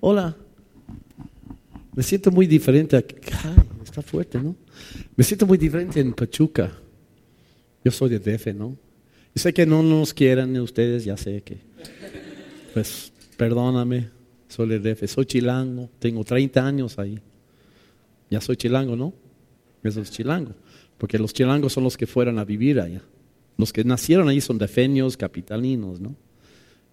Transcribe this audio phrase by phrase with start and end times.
[0.00, 0.34] Hola.
[1.94, 3.16] Me siento muy diferente aquí.
[3.44, 4.56] Ay, está fuerte, ¿no?
[5.14, 6.72] Me siento muy diferente en Pachuca.
[7.84, 8.76] Yo soy de DF, ¿no?
[9.34, 11.58] Yo sé que no nos quieran ustedes, ya sé que.
[12.72, 14.08] Pues perdóname,
[14.48, 17.18] soy de DF, soy chilango, tengo 30 años ahí.
[18.30, 19.12] Ya soy chilango, ¿no?
[19.82, 20.54] Eso es chilango.
[20.96, 23.02] Porque los chilangos son los que fueron a vivir allá.
[23.56, 26.14] Los que nacieron ahí son defenios, capitalinos, ¿no?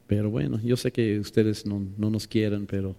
[0.08, 2.96] Pero bueno, yo sé que ustedes no, no nos quieren, pero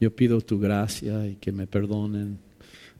[0.00, 2.38] yo pido tu gracia y que me perdonen.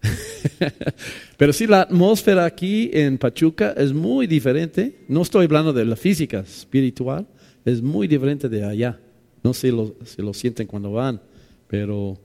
[1.36, 5.04] pero sí, la atmósfera aquí en Pachuca es muy diferente.
[5.08, 7.26] No estoy hablando de la física espiritual,
[7.64, 8.98] es muy diferente de allá.
[9.42, 9.72] No sé
[10.04, 11.20] si lo, sienten cuando van,
[11.68, 12.18] pero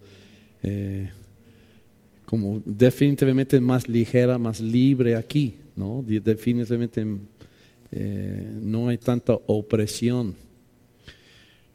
[0.64, 1.10] eh,
[2.26, 6.04] como definitivamente más ligera, más libre aquí, ¿no?
[6.06, 7.06] Definitivamente
[7.92, 10.36] eh, no hay tanta opresión.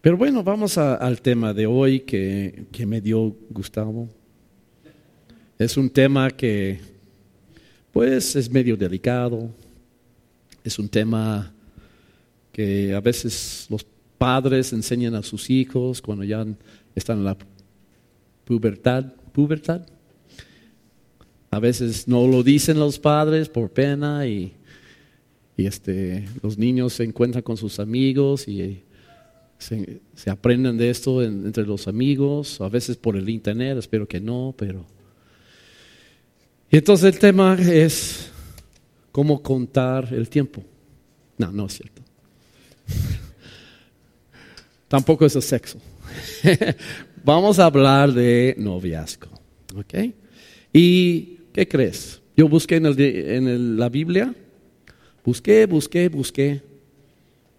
[0.07, 4.09] Pero bueno, vamos al tema de hoy que, me dio Gustavo.
[5.59, 6.79] Es un tema que,
[7.91, 9.51] pues, es medio delicado.
[10.63, 11.53] Es un tema
[12.53, 13.85] que a veces los
[14.17, 16.47] padres enseñan a sus hijos cuando ya
[16.95, 17.37] están en la
[18.45, 19.13] pubertad.
[19.33, 19.89] ¿Pubertad?
[21.51, 24.55] A veces no lo dicen los padres por pena y,
[25.57, 28.85] y este, los niños se encuentran con sus amigos y
[29.59, 34.55] se, aprenden de esto entre los amigos, a veces por el internet, espero que no,
[34.57, 34.87] pero...
[36.71, 38.31] Y entonces el tema es
[39.13, 40.63] cómo contar el tiempo.
[41.39, 42.03] No, no es cierto.
[44.89, 45.79] Tampoco es el sexo.
[47.25, 49.31] Vamos a hablar de noviazgo.
[49.77, 49.95] ¿Ok?
[50.73, 52.21] ¿Y qué crees?
[52.37, 54.35] Yo busqué en, en la Biblia,
[55.25, 56.63] busqué, busqué, busqué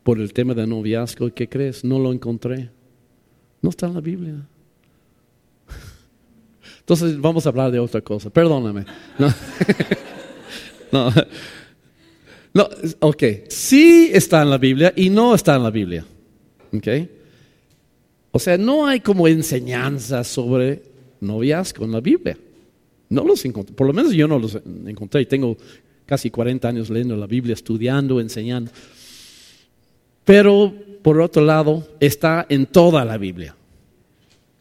[0.07, 1.33] por el tema de noviazgo.
[1.33, 1.83] ¿Qué crees?
[1.83, 2.69] No lo encontré.
[3.61, 4.35] No está en la Biblia.
[6.79, 8.29] Entonces vamos a hablar de otra cosa.
[8.29, 8.85] Perdóname.
[9.19, 9.33] No.
[10.93, 11.13] no.
[12.53, 12.69] no.
[13.01, 13.23] ok.
[13.49, 16.05] Sí está en la Biblia y no está en la Biblia.
[16.71, 16.87] Ok.
[18.31, 20.83] O sea, no hay como enseñanza sobre
[21.19, 22.37] noviazgo en la Biblia.
[23.09, 23.75] No los encontré.
[23.75, 25.25] Por lo menos yo no los encontré.
[25.25, 25.57] Tengo
[26.05, 28.71] casi 40 años leyendo la Biblia, estudiando, enseñando.
[30.27, 33.55] Pero por otro lado, está en toda la Biblia.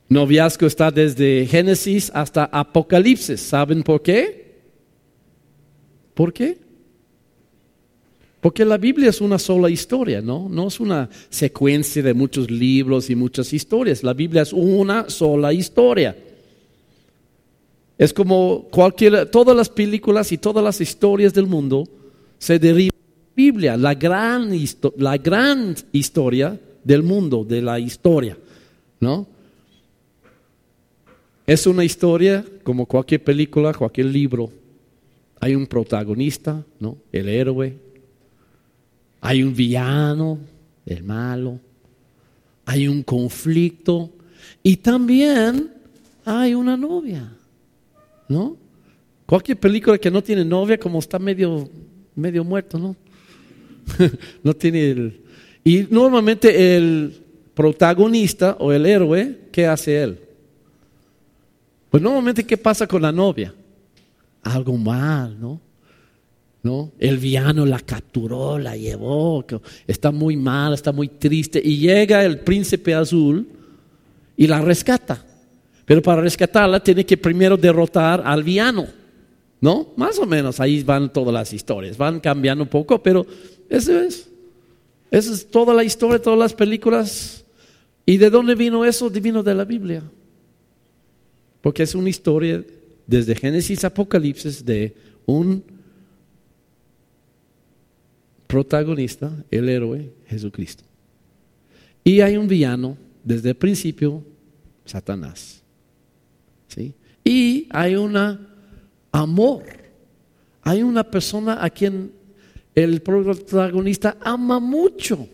[0.09, 3.41] Noviazgo está desde Génesis hasta Apocalipsis.
[3.41, 4.60] ¿Saben por qué?
[6.15, 6.56] ¿Por qué?
[8.41, 10.49] Porque la Biblia es una sola historia, ¿no?
[10.49, 14.05] No es una secuencia de muchos libros y muchas historias.
[14.05, 16.16] La Biblia es una sola historia.
[17.99, 21.88] Es como cualquier, todas las películas y todas las historias del mundo
[22.38, 22.96] se derivan
[23.37, 24.51] Biblia, la gran,
[24.97, 28.39] la gran historia del mundo, de la historia,
[28.99, 29.27] ¿no?
[31.47, 34.51] Es una historia como cualquier película, cualquier libro.
[35.39, 36.97] Hay un protagonista, ¿no?
[37.13, 37.77] El héroe.
[39.21, 40.39] Hay un villano,
[40.87, 41.61] el malo.
[42.65, 44.11] Hay un conflicto.
[44.63, 45.73] Y también
[46.25, 47.33] hay una novia,
[48.29, 48.57] ¿no?
[49.27, 51.69] Cualquier película que no tiene novia, como está medio,
[52.17, 52.97] medio muerto, ¿no?
[54.43, 55.21] no tiene el...
[55.65, 57.23] Y normalmente el
[57.55, 60.21] protagonista o el héroe, ¿qué hace él?
[61.91, 63.55] Pues normalmente, ¿qué pasa con la novia?
[64.43, 65.61] Algo mal, ¿no?
[66.63, 66.93] ¿No?
[66.99, 69.45] El villano la capturó, la llevó,
[69.87, 73.49] está muy mal, está muy triste, y llega el príncipe azul
[74.37, 75.25] y la rescata.
[75.85, 78.87] Pero para rescatarla tiene que primero derrotar al villano,
[79.61, 79.93] ¿no?
[79.97, 83.27] Más o menos, ahí van todas las historias, van cambiando un poco, pero
[83.69, 84.28] eso es.
[85.11, 87.44] Esa es toda la historia, todas las películas.
[88.05, 89.11] ¿Y de dónde vino eso?
[89.11, 90.03] Vino de la Biblia.
[91.61, 92.65] Porque es una historia
[93.06, 94.94] desde Génesis a Apocalipsis de
[95.27, 95.65] un
[98.47, 100.84] protagonista, el héroe, Jesucristo.
[102.05, 104.23] Y hay un villano desde el principio,
[104.84, 105.62] Satanás.
[106.69, 106.94] ¿Sí?
[107.25, 108.17] Y hay un
[109.17, 109.65] amor.
[110.63, 112.13] Hay una persona a quien
[112.75, 115.27] el protagonista ama mucho.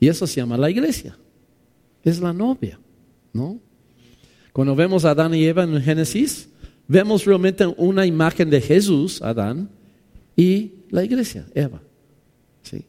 [0.00, 1.18] Y eso se llama la iglesia.
[2.02, 2.78] Es la novia,
[3.32, 3.58] ¿no?
[4.52, 6.48] Cuando vemos a Adán y Eva en Génesis,
[6.88, 9.68] vemos realmente una imagen de Jesús, Adán,
[10.34, 11.82] y la iglesia, Eva.
[12.62, 12.86] ¿sí?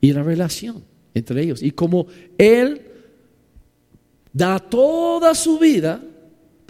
[0.00, 1.62] Y la relación entre ellos.
[1.62, 2.06] Y como
[2.38, 2.80] Él
[4.32, 6.00] da toda su vida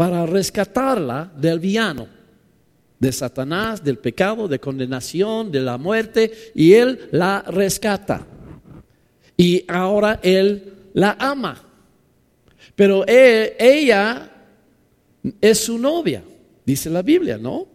[0.01, 2.09] para rescatarla del villano
[2.99, 8.27] de Satanás, del pecado, de condenación, de la muerte, y Él la rescata.
[9.37, 11.63] Y ahora Él la ama.
[12.75, 14.31] Pero e- ella
[15.39, 16.23] es su novia,
[16.65, 17.67] dice la Biblia, ¿no?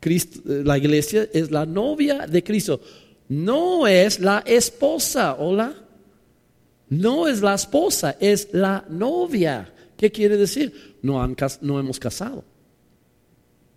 [0.00, 2.80] Cristo- la iglesia es la novia de Cristo.
[3.28, 5.74] No es la esposa, hola.
[6.88, 9.72] No es la esposa, es la novia.
[9.96, 10.89] ¿Qué quiere decir?
[11.02, 12.44] No, han no hemos casado.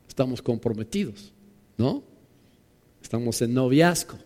[0.08, 1.34] Estamos comprometidos,
[1.78, 2.04] ¿no?
[3.02, 4.18] Estamos en noviazgo.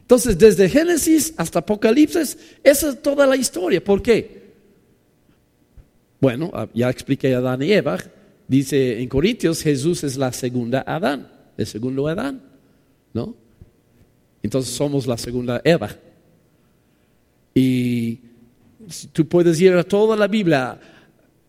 [0.00, 3.82] Entonces, desde Génesis hasta Apocalipsis, esa es toda la historia.
[3.82, 4.40] ¿Por qué?
[6.20, 7.98] Bueno, ah, ya expliqué a Adán y Eva.
[8.46, 12.42] Dice en Corintios, Jesús es la segunda Adán, el segundo Adán,
[13.14, 13.34] ¿no?
[14.42, 15.90] Entonces somos la segunda Eva.
[17.54, 18.18] Y
[19.12, 20.80] tú puedes ir a toda la Biblia,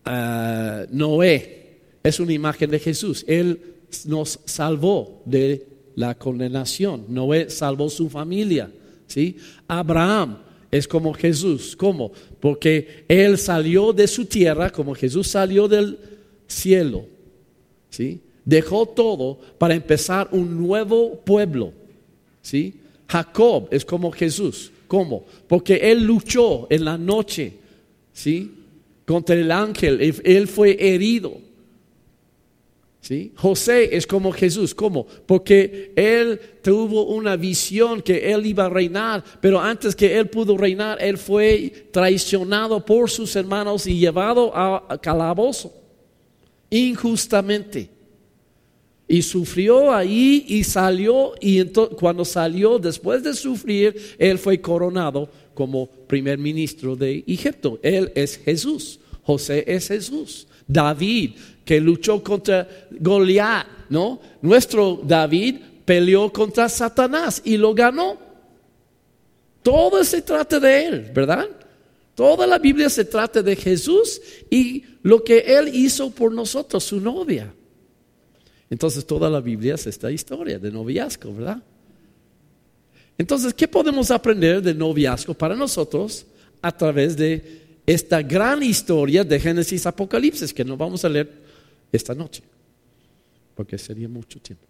[0.05, 1.61] Noé
[2.03, 3.23] es una imagen de Jesús.
[3.27, 3.59] Él
[4.05, 5.65] nos salvó de
[5.95, 7.05] la condenación.
[7.09, 8.71] Noé salvó su familia.
[9.07, 9.37] ¿sí?
[9.67, 10.39] Abraham
[10.71, 11.75] es como Jesús.
[11.75, 12.11] ¿Cómo?
[12.39, 15.99] Porque él salió de su tierra como Jesús salió del
[16.47, 17.05] cielo.
[17.89, 18.21] ¿sí?
[18.45, 21.73] Dejó todo para empezar un nuevo pueblo.
[22.41, 22.75] ¿sí?
[23.07, 24.71] Jacob es como Jesús.
[24.87, 25.25] ¿Cómo?
[25.47, 27.53] Porque él luchó en la noche,
[28.11, 28.60] ¿sí?
[29.11, 31.33] Contra el ángel, él, fue herido.
[33.01, 33.33] ¿Sí?
[33.35, 35.05] José es como Jesús, ¿cómo?
[35.25, 40.55] Porque él tuvo una visión que él iba a reinar, pero antes que él pudo
[40.55, 45.73] reinar, él fue traicionado por sus hermanos y llevado a calabozo
[46.69, 47.89] injustamente.
[49.09, 55.29] Y sufrió ahí y salió, y ento- cuando salió, después de sufrir, él fue coronado
[55.53, 57.77] como primer ministro de Egipto.
[57.83, 60.47] Él es Jesús, José es Jesús.
[60.67, 61.31] David,
[61.65, 64.19] que luchó contra Goliat, ¿no?
[64.41, 68.17] Nuestro David peleó contra Satanás y lo ganó.
[69.63, 71.47] Todo se trata de él, ¿verdad?
[72.15, 76.99] Toda la Biblia se trata de Jesús y lo que él hizo por nosotros, su
[76.99, 77.53] novia.
[78.69, 81.61] Entonces toda la Biblia es esta historia de noviazgo, ¿verdad?
[83.17, 86.25] Entonces, ¿qué podemos aprender de noviazgo para nosotros
[86.61, 91.31] a través de esta gran historia de Génesis Apocalipsis que no vamos a leer
[91.91, 92.43] esta noche?
[93.55, 94.65] Porque sería mucho tiempo.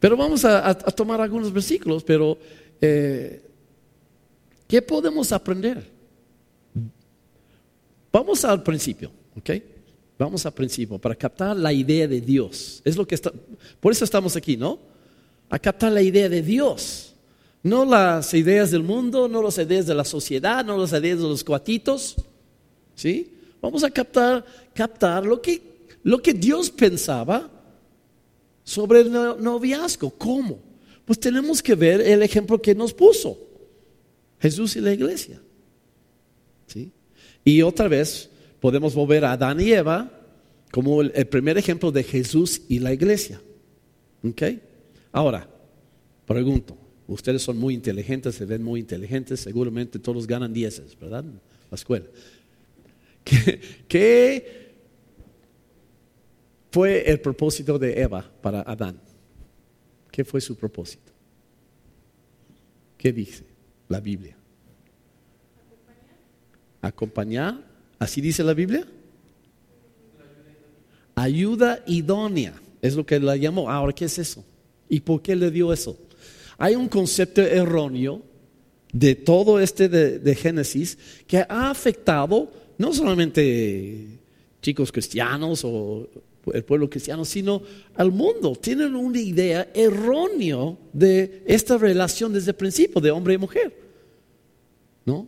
[0.00, 2.36] Pero vamos a, tomar algunos versículos, pero
[2.80, 3.40] eh,
[4.66, 5.88] ¿qué podemos aprender?
[8.10, 9.50] Vamos al principio, ¿ok?
[10.18, 12.82] Vamos al principio para captar la idea de Dios.
[12.84, 13.32] Es lo que está,
[13.80, 14.78] por eso estamos aquí, ¿no?
[15.48, 17.11] A captar la idea de Dios.
[17.62, 21.24] No las ideas del mundo, no las ideas de la sociedad, no las ideas de
[21.28, 22.16] los cuatitos.
[22.94, 23.32] ¿Sí?
[23.60, 24.44] Vamos a captar,
[24.74, 25.62] captar lo que,
[26.02, 27.48] lo que Dios pensaba
[28.64, 30.10] sobre el no- noviazgo.
[30.10, 30.58] ¿Cómo?
[31.04, 33.38] Pues tenemos que ver el ejemplo que nos puso
[34.40, 35.40] Jesús y la iglesia.
[36.66, 36.90] ¿Sí?
[37.44, 38.28] Y otra vez
[38.60, 40.10] podemos volver a Adán y Eva
[40.72, 43.40] como el, el primer ejemplo de Jesús y la iglesia.
[44.24, 44.42] ¿Ok?
[45.12, 45.48] Ahora,
[46.26, 46.76] pregunto,
[47.12, 51.24] ustedes son muy inteligentes, se ven muy inteligentes, seguramente todos ganan dieces, ¿verdad?
[51.70, 52.06] La escuela.
[53.88, 54.72] ¿Qué,
[56.70, 58.98] fue el propósito de Eva para Adán?
[60.10, 61.12] ¿Qué fue su propósito?
[62.96, 63.44] ¿Qué dice
[63.88, 64.36] la Biblia?
[66.80, 67.62] Acompañar,
[67.98, 68.86] así dice la Biblia.
[71.14, 73.70] Ayuda idónea, es lo que la llamó.
[73.70, 74.44] Ahora, ¿qué es eso?
[74.88, 75.98] ¿Y por qué le dio eso?
[76.62, 78.22] Hay un concepto erróneo
[78.92, 84.20] de todo este de, de Génesis que ha afectado no solamente
[84.60, 86.08] chicos cristianos o
[86.54, 87.62] el pueblo cristiano, sino
[87.96, 88.54] al mundo.
[88.54, 93.76] Tienen una idea errónea de esta relación desde el principio de hombre y mujer.
[95.04, 95.26] ¿No?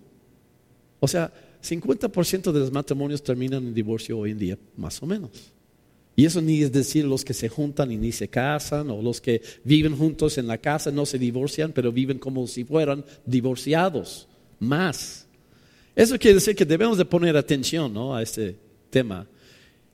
[1.00, 1.32] O sea,
[1.64, 5.52] 50% de los matrimonios terminan en divorcio hoy en día, más o menos.
[6.16, 9.20] Y eso ni es decir los que se juntan y ni se casan, o los
[9.20, 14.28] que viven juntos en la casa, no se divorcian, pero viven como si fueran divorciados,
[14.60, 15.26] más.
[15.96, 18.14] Eso quiere decir que debemos de poner atención ¿no?
[18.14, 18.56] a este
[18.90, 19.26] tema.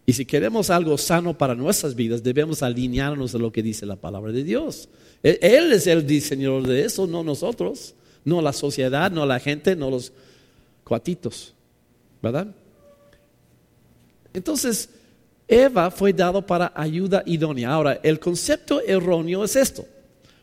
[0.05, 3.97] Y si queremos algo sano para nuestras vidas, debemos alinearnos a lo que dice la
[3.97, 4.89] palabra de Dios.
[5.23, 9.75] Él, él es el diseñador de eso, no nosotros, no la sociedad, no la gente,
[9.75, 10.13] no los
[10.85, 11.55] cuatitos,
[12.23, 12.55] ¿verdad?
[14.35, 14.91] Entonces,
[15.53, 17.71] Eva fue dado para ayuda idónea.
[17.73, 19.85] Ahora, el concepto erróneo es esto,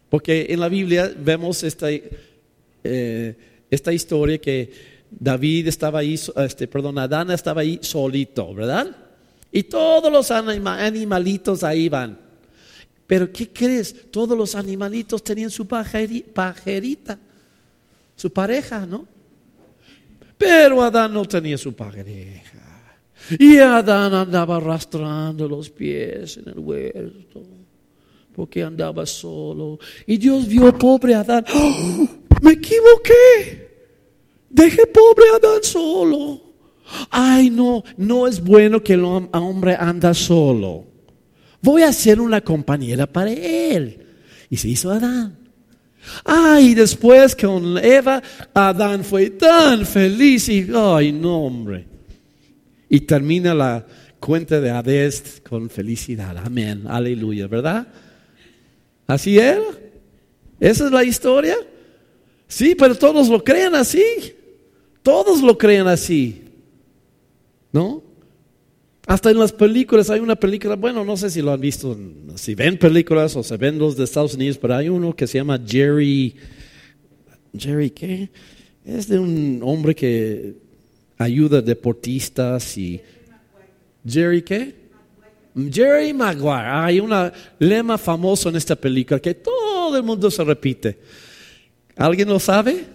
[0.09, 3.35] porque en la Biblia vemos esta, eh,
[3.71, 4.69] esta historia que
[5.09, 8.93] David estaba ahí, este, perdón, Adán estaba ahí solito, ¿verdad?
[9.49, 12.19] Y todos los anima- animalitos ahí van.
[13.07, 14.11] Pero ¿qué crees?
[14.11, 17.17] Todos los animalitos tenían su pajeri- pajerita,
[18.17, 19.07] su pareja, ¿no?
[20.37, 22.66] Pero Adán no tenía su pareja.
[23.39, 27.43] Y Adán andaba arrastrando los pies en el huerto.
[28.33, 29.79] Porque andaba solo.
[30.05, 31.43] Y Dios vio pobre Adán.
[31.53, 32.07] ¡Oh!
[32.41, 33.67] me equivoqué.
[34.49, 36.41] Dejé pobre Adán solo.
[37.09, 40.85] Ay, no, no es bueno que el hombre anda solo.
[41.61, 44.05] Voy a ser una compañera para él.
[44.49, 45.37] Y se hizo Adán.
[46.23, 48.21] Ay, después con Eva,
[48.53, 51.96] Adán fue tan feliz y, ay, no, hombre.
[52.89, 53.85] Y termina la
[54.19, 56.37] cuenta de Hades con felicidad.
[56.37, 57.87] Amén, aleluya, ¿verdad?
[59.05, 59.61] ¿Así era?
[60.59, 61.55] ¿Esa es la historia?
[62.47, 64.03] Sí, pero todos lo creen así.
[65.03, 66.43] Todos lo creen así.
[67.71, 68.03] ¿No?
[69.05, 71.97] Hasta en las películas hay una película, bueno, no sé si lo han visto,
[72.35, 75.37] si ven películas o se ven los de Estados Unidos, pero hay uno que se
[75.37, 76.35] llama Jerry,
[77.57, 78.29] Jerry qué?
[78.83, 80.55] Es de un hombre que
[81.17, 83.01] ayuda deportistas y...
[84.07, 84.75] Jerry qué?
[85.71, 86.67] Jerry Maguire.
[86.67, 87.11] Hay un
[87.59, 90.97] lema famoso en esta película que todo el mundo se repite.
[91.95, 92.85] ¿Alguien lo sabe?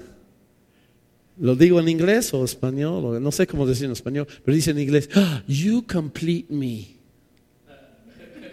[1.38, 4.78] Lo digo en inglés o español, no sé cómo decir en español, pero dice en
[4.78, 6.86] inglés, ah, you complete me.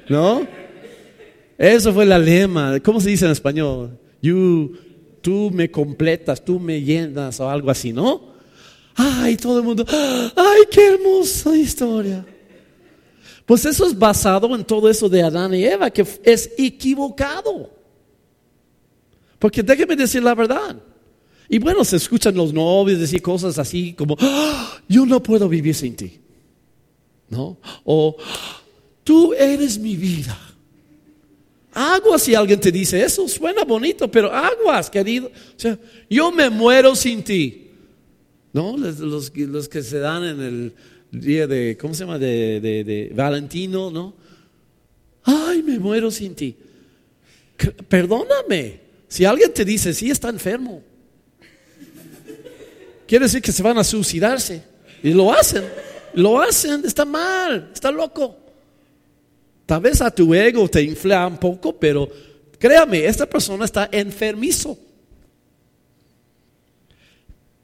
[0.09, 0.47] ¿No?
[1.57, 2.79] Eso fue la lema.
[2.79, 3.99] ¿Cómo se dice en español?
[4.21, 4.75] You,
[5.21, 8.33] tú me completas, tú me llenas o algo así, ¿no?
[9.01, 12.25] Ay, todo el mundo, ay, qué hermosa historia.
[13.45, 17.71] Pues eso es basado en todo eso de Adán y Eva, que es equivocado.
[19.39, 20.75] Porque déjeme decir la verdad.
[21.47, 25.73] Y bueno, se escuchan los novios decir cosas así como, ah, yo no puedo vivir
[25.73, 26.19] sin ti.
[27.29, 27.57] ¿No?
[27.85, 28.17] O,
[29.05, 30.37] tú eres mi vida.
[31.71, 35.27] Aguas si alguien te dice eso, suena bonito, pero aguas, querido.
[35.27, 35.79] O sea,
[36.09, 37.68] yo me muero sin ti.
[38.53, 38.77] ¿No?
[38.77, 40.73] Los, los, que se dan en el
[41.11, 42.17] día de, ¿cómo se llama?
[42.17, 44.15] De, de, de Valentino, ¿no?
[45.23, 46.55] Ay, me muero sin ti.
[47.87, 48.79] Perdóname.
[49.07, 50.81] Si alguien te dice, sí, está enfermo.
[53.07, 54.63] Quiere decir que se van a suicidarse.
[55.03, 55.63] Y lo hacen.
[56.13, 56.85] Lo hacen.
[56.85, 57.71] Está mal.
[57.73, 58.37] Está loco.
[59.65, 62.09] Tal vez a tu ego te infla un poco, pero
[62.57, 64.75] créame, esta persona está enfermizo.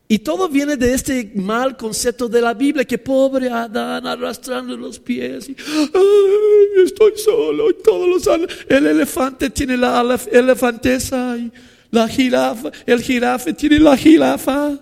[0.08, 5.00] Y todo viene de este mal concepto de la Biblia, que pobre Adán arrastrando los
[5.00, 5.50] pies.
[5.50, 5.56] Y,
[6.84, 7.72] estoy solo.
[7.72, 11.52] Y todos los el elefante tiene la elefantesa y
[11.90, 14.78] la jirafa, el jirafe tiene la jirafa.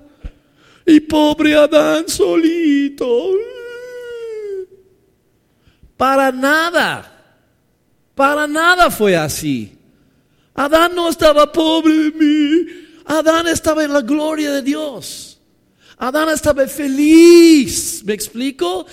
[0.86, 3.32] Y pobre Adán solito.
[5.96, 7.10] Para nada.
[8.14, 9.72] Para nada fue así.
[10.54, 12.83] Adán no estaba pobre de mí.
[13.06, 15.40] Adán estaba en la gloria de Dios.
[15.98, 18.02] Adán estaba feliz.
[18.06, 18.86] ¿Me explico?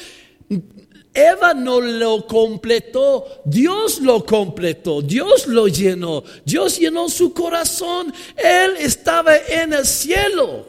[1.12, 8.76] Eva no lo completó, Dios lo completó, Dios lo llenó, Dios llenó su corazón, Él
[8.78, 10.68] estaba en el cielo.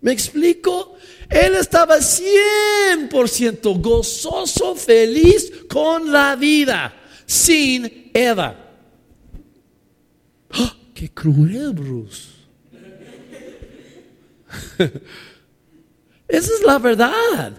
[0.00, 0.96] ¿Me explico?
[1.28, 6.94] Él estaba 100% gozoso, feliz con la vida,
[7.26, 8.67] sin Eva.
[10.98, 12.30] ¡Qué cruel, Bruce!
[16.26, 17.52] Esa es la verdad.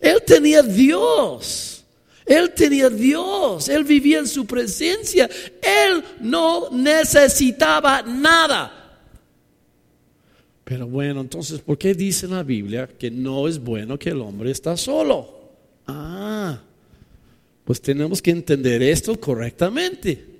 [0.00, 1.84] Él tenía Dios.
[2.26, 3.68] Él tenía Dios.
[3.68, 5.30] Él vivía en su presencia.
[5.62, 8.98] Él no necesitaba nada.
[10.64, 14.50] Pero bueno, entonces, ¿por qué dice la Biblia que no es bueno que el hombre
[14.50, 15.52] está solo?
[15.86, 16.60] Ah,
[17.64, 20.39] pues tenemos que entender esto correctamente.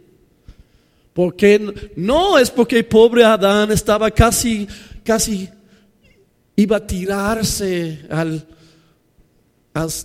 [1.12, 4.66] Porque no es porque pobre Adán estaba casi,
[5.02, 5.48] casi,
[6.56, 8.46] iba a tirarse al,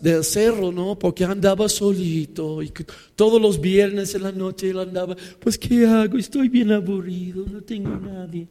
[0.01, 0.97] del cerro, ¿no?
[0.97, 2.71] Porque andaba solito y
[3.15, 6.17] todos los viernes en la noche él andaba, pues ¿qué hago?
[6.17, 8.47] Estoy bien aburrido, no tengo nadie.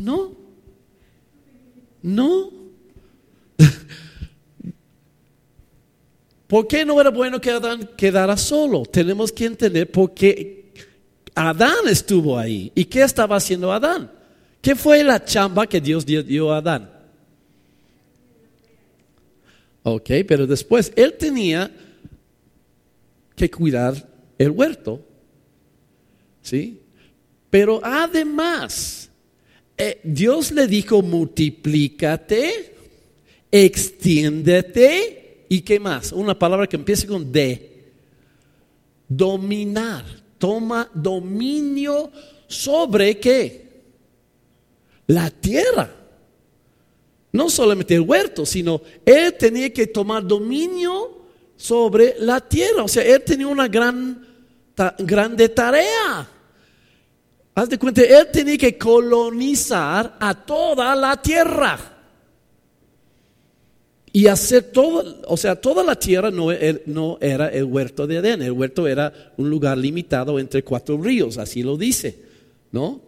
[0.00, 0.36] No,
[2.02, 2.52] no.
[6.46, 8.82] ¿Por qué no era bueno que Adán quedara solo?
[8.82, 10.57] Tenemos que entender por qué
[11.38, 12.72] Adán estuvo ahí.
[12.74, 14.10] ¿Y qué estaba haciendo Adán?
[14.60, 16.90] ¿Qué fue la chamba que Dios dio a Adán?
[19.84, 21.70] Ok, pero después él tenía
[23.36, 23.94] que cuidar
[24.36, 25.00] el huerto.
[26.42, 26.80] ¿Sí?
[27.50, 29.08] Pero además,
[29.76, 32.74] eh, Dios le dijo, multiplícate,
[33.52, 36.10] extiéndete y qué más.
[36.10, 37.92] Una palabra que empieza con D.
[39.08, 40.04] Dominar.
[40.38, 42.10] Toma dominio
[42.46, 43.68] sobre qué?
[45.06, 45.94] La tierra.
[47.30, 51.18] no solamente el huerto, sino él tenía que tomar dominio
[51.56, 52.84] sobre la tierra.
[52.84, 54.26] O sea, él tenía una gran,
[54.98, 56.28] grande tarea.
[57.54, 61.97] Haz de cuenta, él tenía que colonizar a toda la tierra.
[64.18, 66.48] Y hacer todo, o sea, toda la tierra no,
[66.86, 68.42] no, era el huerto de Edén.
[68.42, 72.18] El huerto era un lugar limitado entre cuatro ríos, así lo dice,
[72.72, 73.00] ¿no?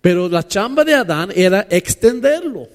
[0.00, 2.70] Pero la chamba de Adán era extenderlo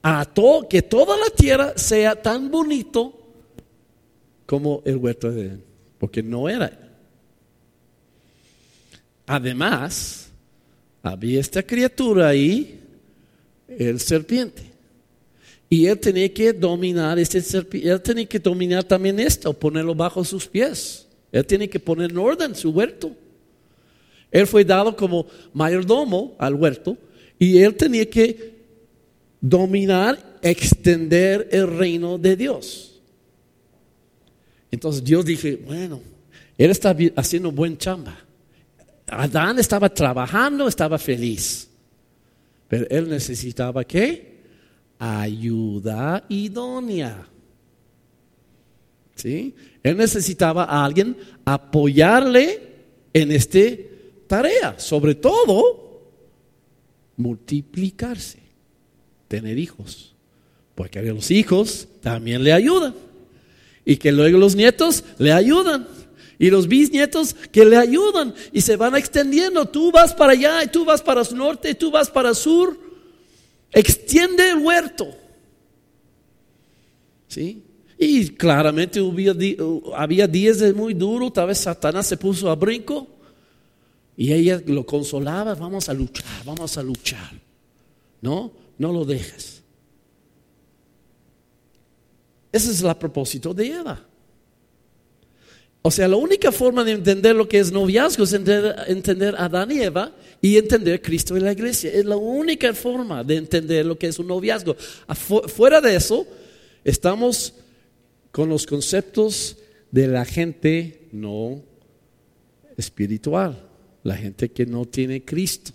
[0.00, 3.12] a todo, que toda la tierra sea tan bonito
[4.46, 5.64] como el huerto de Edén,
[5.98, 6.70] porque no era.
[9.26, 10.28] Además,
[11.02, 12.84] había esta criatura ahí,
[13.66, 14.75] el serpiente.
[15.68, 20.24] Y él tenía que dominar este serpiente, él tenía que dominar también esto, ponerlo bajo
[20.24, 21.06] sus pies.
[21.32, 23.12] Él tiene que poner en orden su huerto.
[24.30, 26.96] Él fue dado como mayordomo al huerto
[27.38, 28.54] y él tenía que
[29.40, 33.00] dominar, extender el reino de Dios.
[34.70, 36.00] Entonces Dios dije, bueno,
[36.58, 38.18] él está haciendo buen chamba.
[39.06, 41.68] Adán estaba trabajando, estaba feliz.
[42.68, 44.35] Pero él necesitaba qué?
[44.98, 47.28] Ayuda idónea.
[49.14, 49.54] ¿Sí?
[49.82, 52.60] Él necesitaba a alguien apoyarle
[53.12, 53.60] en esta
[54.26, 55.86] tarea, sobre todo
[57.16, 58.38] multiplicarse
[59.28, 60.14] tener hijos,
[60.74, 62.94] porque los hijos también le ayudan.
[63.84, 65.86] Y que luego los nietos le ayudan.
[66.38, 69.64] Y los bisnietos que le ayudan y se van extendiendo.
[69.66, 72.34] Tú vas para allá y tú vas para el norte y tú vas para el
[72.34, 72.85] sur.
[73.72, 75.08] Extiende el huerto.
[77.28, 77.62] ¿Sí?
[77.98, 79.00] Y claramente
[79.94, 83.06] había, días muy duro, tal vez Satanás se puso a brinco
[84.16, 87.32] y ella lo consolaba, vamos a luchar, vamos a luchar.
[88.20, 88.52] ¿No?
[88.78, 89.62] no lo dejes.
[92.52, 94.06] Ese es el propósito de Eva.
[95.86, 99.70] O sea, la única forma de entender lo que es noviazgo es entender, a Adán
[99.70, 100.10] y Eva
[100.42, 101.92] y entender Cristo y la iglesia.
[101.92, 104.74] Es la única forma de entender lo que es un noviazgo.
[105.14, 106.26] Fuera de eso,
[106.82, 107.54] estamos
[108.32, 109.58] con los conceptos
[109.92, 111.62] de la gente no
[112.76, 113.56] espiritual,
[114.02, 115.70] la gente que no tiene Cristo.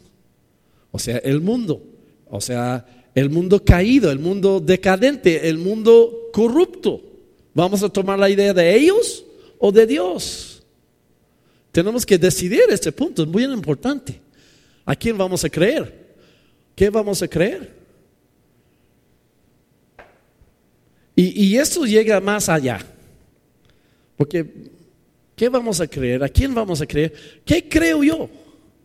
[0.92, 1.82] O sea, el mundo.
[2.30, 7.02] O sea, el mundo caído, el mundo decadente, el mundo corrupto.
[7.54, 9.24] ¿Vamos a tomar la idea de ellos
[9.62, 10.62] o de Dios?
[11.72, 14.20] Tenemos que decidir este punto, es muy importante.
[14.84, 16.16] ¿A quién vamos a creer?
[16.76, 17.74] ¿Qué vamos a creer?
[21.16, 22.86] Y, y esto llega más allá.
[24.18, 24.46] Porque,
[25.36, 26.24] ¿qué vamos a creer?
[26.24, 27.14] ¿A quién vamos a creer?
[27.46, 28.30] ¿Qué creo yo?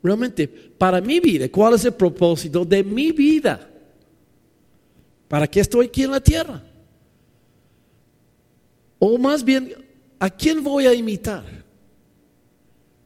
[0.07, 3.69] realmente para mi vida, cuál es el propósito de mi vida.
[5.29, 6.63] ¿Para qué estoy aquí en la tierra?
[8.99, 9.75] O más bien,
[10.19, 11.45] ¿a quién voy a imitar?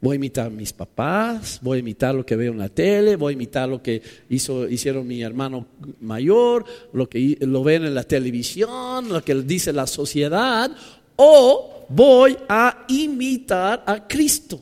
[0.01, 3.17] Voy a imitar a mis papás, voy a imitar lo que veo en la tele,
[3.17, 5.67] voy a imitar lo que hizo, hicieron mi hermano
[6.01, 10.75] mayor, lo que lo ven en la televisión, lo que dice la sociedad,
[11.17, 14.59] o voy a imitar a Cristo.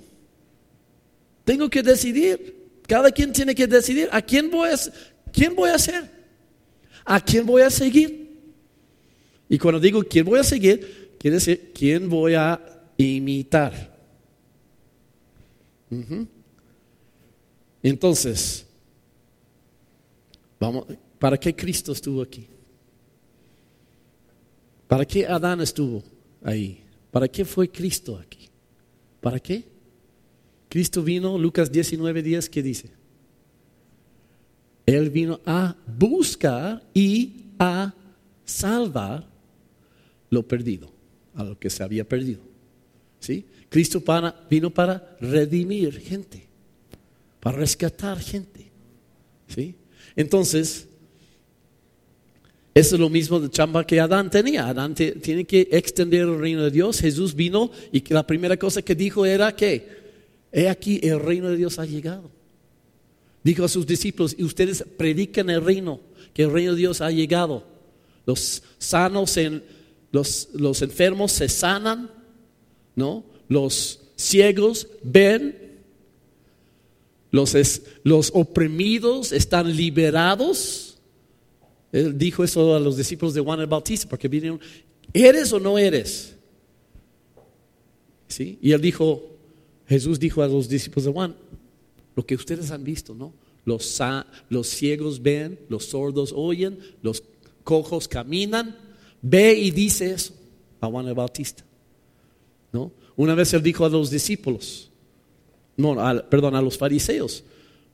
[1.45, 2.57] Tengo que decidir.
[2.89, 4.77] Cada quien tiene que decidir a quién voy a,
[5.31, 6.11] quién voy a ser,
[7.05, 8.29] a quién voy a seguir.
[9.49, 12.61] Y cuando digo quién voy a seguir, quiere decir quién voy a
[12.97, 13.97] imitar.
[17.83, 18.67] Entonces,
[21.19, 22.47] ¿para qué Cristo estuvo aquí?
[24.87, 26.03] ¿Para qué Adán estuvo
[26.43, 26.83] ahí?
[27.11, 28.49] ¿Para qué fue Cristo aquí?
[29.21, 29.65] ¿Para qué?
[30.69, 32.91] Cristo vino, Lucas 19 días, ¿qué dice?
[34.87, 37.95] Él vino a buscar y a
[38.45, 39.27] salvar
[40.31, 40.91] lo perdido,
[41.39, 42.41] a lo que se había perdido.
[43.21, 43.47] ¿Sí?
[43.69, 44.03] Cristo
[44.51, 46.47] vino para redimir gente,
[47.41, 48.71] para rescatar gente.
[49.47, 49.75] ¿Sí?
[50.17, 50.89] Entonces,
[52.75, 54.69] eso es lo mismo de chamba que Adán tenía.
[54.69, 57.01] Adán tiene que extender el reino de Dios.
[57.01, 59.99] Jesús vino y la primera cosa que dijo era que
[60.51, 62.31] He aquí, el reino de Dios ha llegado.
[63.43, 66.01] Dijo a sus discípulos, y ustedes predican el reino,
[66.33, 67.65] que el reino de Dios ha llegado.
[68.25, 69.63] Los sanos, en,
[70.11, 72.11] los, los enfermos se sanan,
[72.97, 73.25] ¿no?
[73.49, 75.81] Los ciegos ven,
[77.31, 77.55] los,
[78.03, 80.99] los oprimidos están liberados.
[81.93, 84.61] Él dijo eso a los discípulos de Juan el Bautista, porque vinieron,
[85.13, 86.35] ¿eres o no eres?
[88.29, 88.59] ¿Sí?
[88.61, 89.23] Y él dijo,
[89.87, 91.37] Jesús dijo a los discípulos de Juan,
[92.15, 93.33] lo que ustedes han visto, ¿no?
[93.69, 94.01] los,
[94.49, 97.23] los ciegos ven, los sordos oyen, los
[97.65, 98.77] cojos caminan.
[99.23, 100.35] Ve y dice eso
[100.81, 101.65] a Juan el Bautista.
[102.73, 102.93] ¿No?
[103.17, 104.91] Una vez él dijo a los discípulos,
[105.77, 105.97] no,
[106.29, 107.45] perdón, a los fariseos,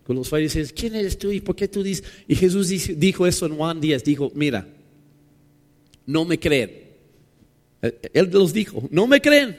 [0.07, 2.05] con los fariseos, ¿quién eres tú y por qué tú dices?
[2.29, 4.67] Y Jesús dijo eso en Juan 10, dijo, mira,
[6.07, 6.85] no me creen.
[8.13, 9.57] Él los dijo, no me creen.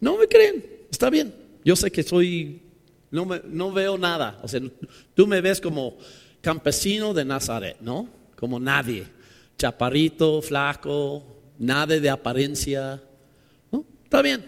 [0.00, 0.64] No me creen.
[0.90, 1.34] Está bien.
[1.64, 2.60] Yo sé que soy,
[3.10, 4.40] no, me, no veo nada.
[4.42, 4.60] O sea,
[5.14, 5.96] tú me ves como
[6.40, 8.08] campesino de Nazaret, ¿no?
[8.36, 9.04] Como nadie.
[9.58, 11.24] Chaparrito, flaco,
[11.58, 13.02] nada de apariencia.
[13.70, 13.84] ¿No?
[14.04, 14.44] Está bien.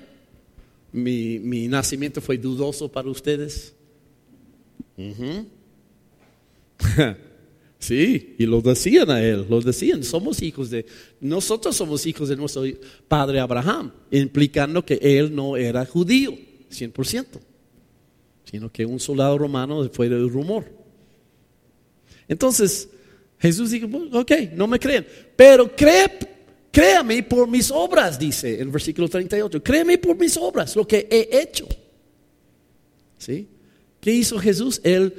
[0.93, 3.75] Mi, mi nacimiento fue dudoso para ustedes.
[7.79, 10.87] sí, y lo decían a él, lo decían, somos hijos de,
[11.21, 12.62] nosotros somos hijos de nuestro
[13.09, 16.33] padre Abraham, implicando que él no era judío,
[16.71, 17.27] 100%,
[18.45, 20.67] sino que un soldado romano fue el rumor.
[22.29, 22.88] Entonces,
[23.44, 26.18] Jesús dijo, ok, no me creen, pero cree,
[26.72, 31.42] créame por mis obras, dice en versículo 38, créeme por mis obras, lo que he
[31.42, 31.68] hecho.
[33.18, 33.46] ¿Sí?
[34.00, 34.80] ¿Qué hizo Jesús?
[34.83, 35.12] Él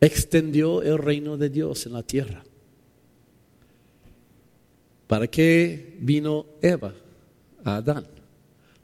[0.00, 2.44] extendió el reino de Dios en la tierra.
[5.08, 6.94] ¿Para qué vino Eva
[7.64, 8.06] a Adán?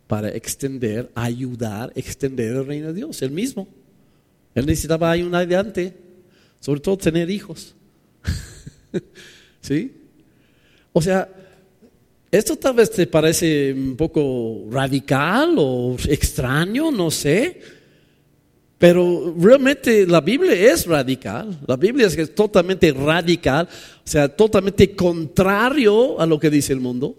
[0.09, 3.69] Para extender, ayudar, extender el reino de Dios, él mismo.
[4.53, 5.95] Él necesitaba ayudar adelante,
[6.59, 7.77] sobre todo tener hijos.
[9.61, 9.93] ¿Sí?
[10.93, 11.29] O sea,
[12.31, 17.61] esto tal vez te parece un poco radical o extraño, no sé.
[18.79, 21.61] Pero realmente la Biblia es radical.
[21.67, 27.15] La Biblia es totalmente radical, o sea, totalmente contrario a lo que dice el mundo.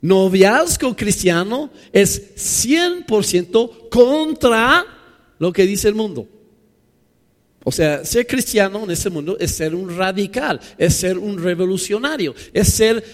[0.00, 2.34] Noviazgo cristiano es
[2.66, 4.84] 100% contra
[5.38, 6.26] lo que dice el mundo.
[7.68, 12.34] O sea, ser cristiano en este mundo es ser un radical, es ser un revolucionario,
[12.50, 13.04] es ser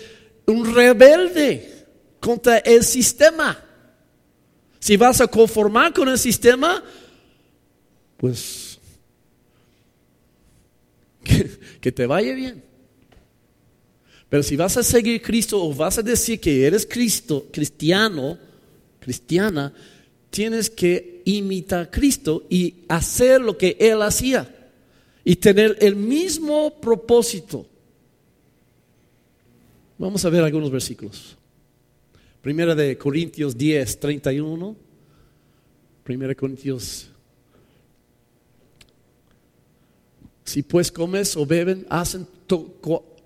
[0.47, 1.87] un rebelde
[2.21, 3.61] contra el sistema.
[4.79, 6.85] Si vas a conformar con el sistema,
[8.17, 8.79] pues
[11.81, 12.63] que, te vaya bien.
[14.29, 18.39] Pero si vas a seguir Cristo o vas a decir que eres Cristo, cristiano,
[19.01, 19.75] cristiana,
[20.31, 24.73] tienes que imitar a Cristo y hacer lo que Él hacía
[25.25, 27.67] y tener el mismo propósito.
[29.99, 31.37] Vamos a ver algunos versículos.
[32.43, 34.77] Primera de Corintios 10, 31.
[36.03, 37.09] Primera Corintios
[40.45, 42.27] Si pues comes o beben, hacen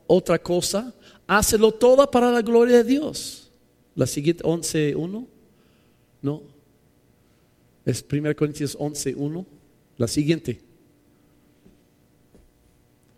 [0.06, 0.94] otra cosa,
[1.26, 3.50] hácelo todo para la gloria de Dios.
[3.94, 5.26] La siguiente 11.1,
[6.22, 6.42] no,
[7.88, 9.46] es 1 Corintios 11.1,
[9.96, 10.60] la siguiente.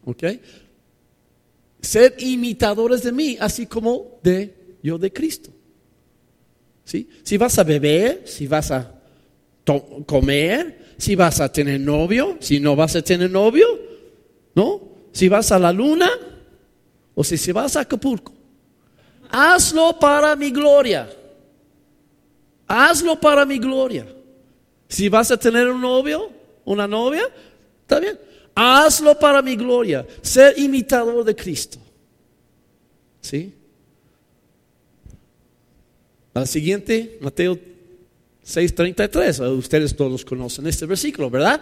[0.04, 0.24] ¿Ok?
[1.82, 5.50] Sed imitadores de mí, así como de yo de Cristo.
[6.84, 7.08] ¿Sí?
[7.24, 8.94] Si vas a beber, si vas a
[10.06, 13.66] comer, si vas a tener novio, si no vas a tener novio,
[14.54, 14.82] ¿no?
[15.10, 16.10] Si vas a la luna
[17.16, 18.32] o si, si vas a Acapulco,
[19.30, 21.10] hazlo para mi gloria.
[22.68, 24.06] Hazlo para mi gloria.
[24.90, 26.30] Si vas a tener un novio,
[26.64, 27.22] una novia,
[27.82, 28.18] está bien.
[28.56, 30.04] Hazlo para mi gloria.
[30.20, 31.78] Ser imitador de Cristo.
[33.20, 33.54] ¿Sí?
[36.34, 37.56] La siguiente, Mateo
[38.44, 39.56] 6:33.
[39.56, 41.60] Ustedes todos conocen este versículo, ¿verdad?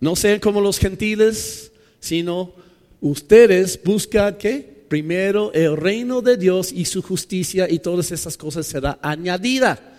[0.00, 2.54] No sean como los gentiles, sino
[3.02, 8.66] ustedes buscan que primero el reino de Dios y su justicia y todas esas cosas
[8.66, 9.91] será añadida.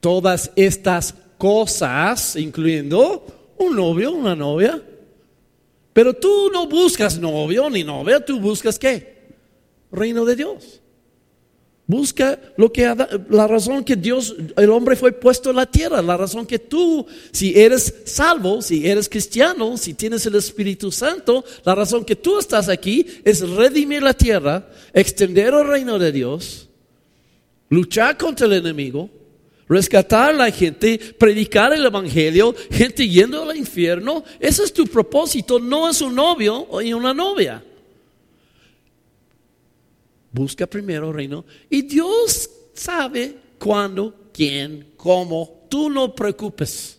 [0.00, 4.82] Todas estas cosas, incluyendo un novio, una novia.
[5.92, 9.16] Pero tú no buscas novio ni novia, tú buscas qué?
[9.90, 10.82] Reino de Dios.
[11.88, 12.92] Busca lo que
[13.30, 17.06] la razón que Dios, el hombre fue puesto en la tierra, la razón que tú,
[17.30, 22.40] si eres salvo, si eres cristiano, si tienes el Espíritu Santo, la razón que tú
[22.40, 26.68] estás aquí es redimir la tierra, extender el reino de Dios,
[27.68, 29.08] luchar contra el enemigo,
[29.68, 34.24] rescatar a la gente, predicar el evangelio, gente yendo al infierno.
[34.38, 37.62] Ese es tu propósito, no es un novio o una novia.
[40.32, 45.66] Busca primero reino y Dios sabe cuándo, quién, cómo.
[45.68, 46.98] Tú no preocupes.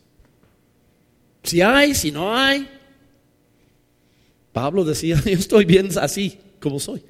[1.44, 2.68] Si hay, si no hay.
[4.52, 7.04] Pablo decía, yo estoy bien así como soy.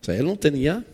[0.00, 0.84] O sea, él no tenía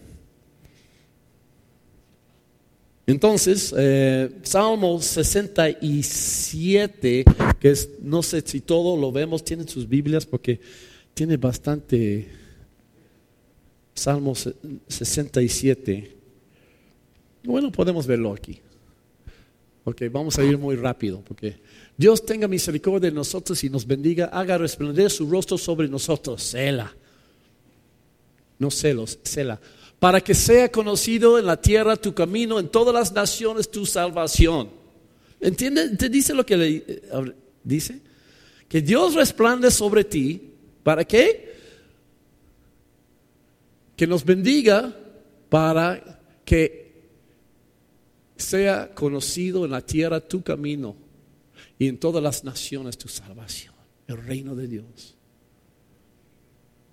[3.08, 7.24] Entonces, eh, Salmo 67,
[7.58, 10.60] que es, no sé si todo lo vemos, tienen sus Biblias porque
[11.14, 12.28] tiene bastante.
[13.94, 16.16] Salmo 67.
[17.44, 18.60] Bueno, podemos verlo aquí.
[19.84, 21.56] Ok, vamos a ir muy rápido porque
[21.96, 26.42] Dios tenga misericordia de nosotros y nos bendiga, haga resplandecer su rostro sobre nosotros.
[26.42, 26.94] Sela.
[28.58, 29.58] No celos, cela
[29.98, 34.70] para que sea conocido en la tierra tu camino, en todas las naciones tu salvación.
[35.40, 35.96] ¿Entiende?
[35.96, 37.02] ¿Te dice lo que le eh,
[37.64, 38.00] dice?
[38.68, 40.52] Que Dios resplande sobre ti.
[40.82, 41.56] ¿Para qué?
[43.96, 44.94] Que nos bendiga
[45.48, 46.88] para que
[48.36, 50.96] sea conocido en la tierra tu camino
[51.78, 53.74] y en todas las naciones tu salvación,
[54.06, 55.16] el reino de Dios.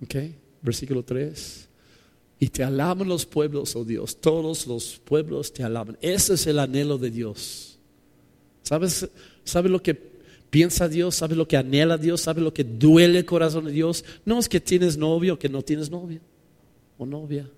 [0.02, 0.16] ¿Ok?
[0.62, 1.65] Versículo 3.
[2.38, 4.16] Y te alaban los pueblos, oh Dios.
[4.20, 5.96] Todos los pueblos te alaban.
[6.00, 7.78] Ese es el anhelo de Dios.
[8.62, 9.08] ¿Sabes,
[9.44, 9.94] ¿Sabes lo que
[10.50, 11.14] piensa Dios?
[11.14, 12.20] ¿Sabes lo que anhela Dios?
[12.20, 14.04] ¿Sabes lo que duele el corazón de Dios?
[14.24, 16.20] No es que tienes novio o que no tienes novio
[16.98, 17.48] o novia.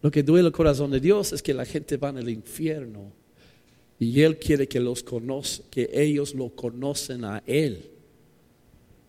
[0.00, 3.12] Lo que duele el corazón de Dios es que la gente va el infierno.
[3.98, 7.90] Y Él quiere que los conoce, que ellos lo conocen a Él.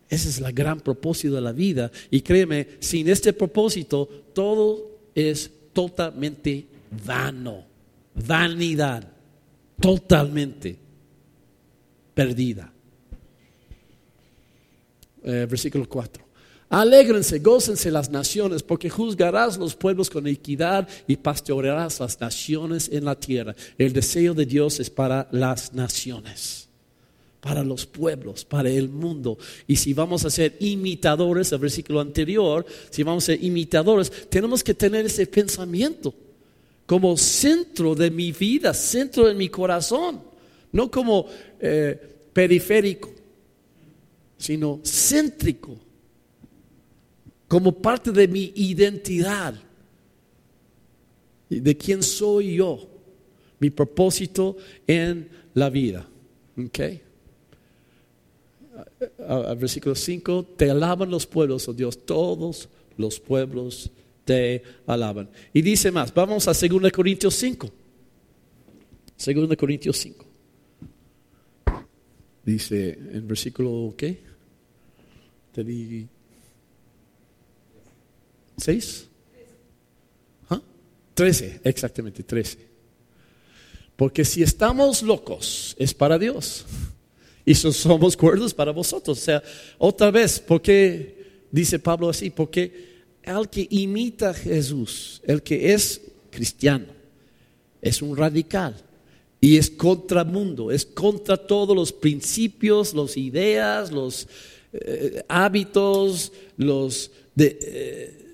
[0.09, 1.91] Ese es el gran propósito de la vida.
[2.09, 4.88] Y créeme, sin este propósito, todo
[5.19, 6.67] es totalmente
[7.05, 7.65] vano,
[8.15, 9.07] vanidad,
[9.79, 10.77] totalmente
[12.13, 12.71] perdida.
[15.23, 16.29] Eh, versículo 4.
[16.69, 23.05] Alégrense, gócense las naciones, porque juzgarás los pueblos con equidad y pastorearás las naciones en
[23.05, 23.55] la tierra.
[23.77, 26.68] El deseo de Dios es para las naciones
[27.39, 29.37] para los pueblos, para el mundo.
[29.67, 34.63] Y si vamos a ser imitadores, el versículo anterior, si vamos a ser imitadores, tenemos
[34.63, 36.13] que tener ese pensamiento
[36.85, 40.21] como centro de mi vida, centro de mi corazón,
[40.71, 41.27] no como
[41.59, 41.97] eh,
[42.33, 43.11] periférico,
[44.37, 45.77] sino céntrico,
[47.47, 49.55] como parte de mi identidad,
[51.49, 52.87] de quién soy yo,
[53.59, 56.07] mi propósito en la vida.
[56.67, 57.08] Okay
[59.57, 63.91] versículo 5, te alaban los pueblos, oh Dios, todos los pueblos
[64.25, 65.29] te alaban.
[65.53, 67.69] Y dice más, vamos a 2 Corintios 5.
[69.25, 70.25] 2 Corintios 5.
[72.45, 74.19] Dice en versículo, ¿qué?
[75.51, 76.07] Te di
[78.57, 79.07] 6.
[80.49, 80.61] ¿Ah?
[81.13, 82.69] 13, exactamente, 13.
[83.95, 86.65] Porque si estamos locos, es para Dios
[87.49, 89.17] y somos cuerdos para vosotros.
[89.17, 89.41] O sea,
[89.79, 92.29] otra vez, ¿por qué dice Pablo así?
[92.29, 96.85] Porque el que imita a Jesús, el que es cristiano,
[97.81, 98.75] es un radical
[99.41, 104.27] y es contra mundo, es contra todos los principios, las ideas, los
[104.71, 108.25] eh, hábitos, los de, eh,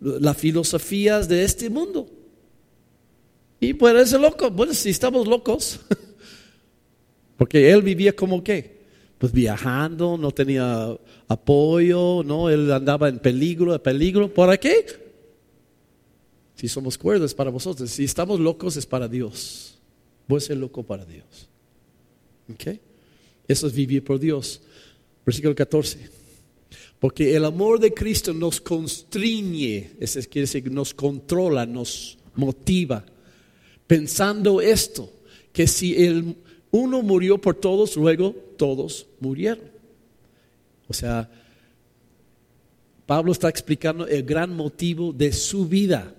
[0.00, 2.08] las filosofías de este mundo.
[3.58, 4.52] Y puede ser loco.
[4.52, 5.80] Bueno, si estamos locos,
[7.36, 8.74] Porque él vivía como qué?
[9.18, 10.96] Pues viajando, no tenía
[11.28, 12.50] apoyo, ¿no?
[12.50, 14.32] Él andaba en peligro, en peligro.
[14.32, 14.84] ¿Para qué?
[16.54, 17.90] Si somos cuerdos para vosotros.
[17.90, 19.78] Si estamos locos es para Dios.
[20.28, 21.48] Voy a ser loco para Dios.
[22.52, 22.78] ¿Ok?
[23.48, 24.60] Eso es vivir por Dios.
[25.24, 26.10] Versículo 14.
[26.98, 33.04] Porque el amor de Cristo nos constriñe, eso quiere decir, nos controla, nos motiva.
[33.86, 35.12] Pensando esto,
[35.52, 36.36] que si el
[36.74, 39.70] uno murió por todos, luego todos murieron.
[40.88, 41.30] O sea,
[43.06, 46.12] Pablo está explicando el gran motivo de su vida,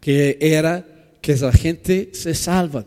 [0.00, 0.82] que era
[1.20, 2.86] que la gente se salva.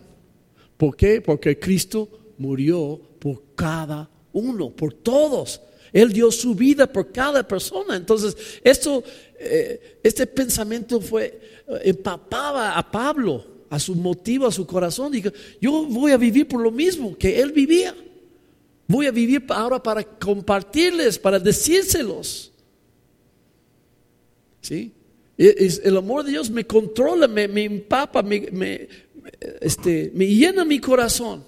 [0.77, 1.21] ¿Por qué?
[1.21, 5.61] Porque Cristo murió por cada uno, por todos.
[5.93, 7.95] Él dio su vida por cada persona.
[7.95, 9.03] Entonces, esto,
[9.39, 15.13] eh, este pensamiento fue, eh, empapaba a Pablo a su motivo, a su corazón.
[15.13, 15.31] Diga,
[15.61, 17.95] yo voy a vivir por lo mismo que él vivía.
[18.85, 22.51] Voy a vivir ahora para compartirles, para decírselos.
[24.59, 24.91] ¿Sí?
[25.37, 28.89] El amor de Dios me controla, me, empapa, me,
[29.61, 31.45] este, me llena mi corazón.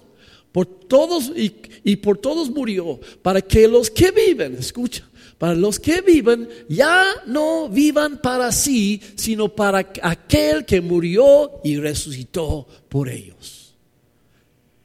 [0.50, 5.06] Por todos y, y por todos murió, para que los que viven, escucha,
[5.44, 11.76] para los que viven, ya no vivan para sí, sino para aquel que murió y
[11.76, 13.74] resucitó por ellos.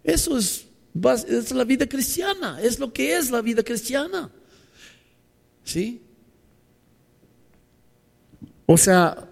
[0.04, 0.66] Eso es,
[1.54, 4.30] la vida cristiana, es lo que es la vida cristiana.
[5.64, 6.02] ¿Sí?
[8.66, 9.30] O sea,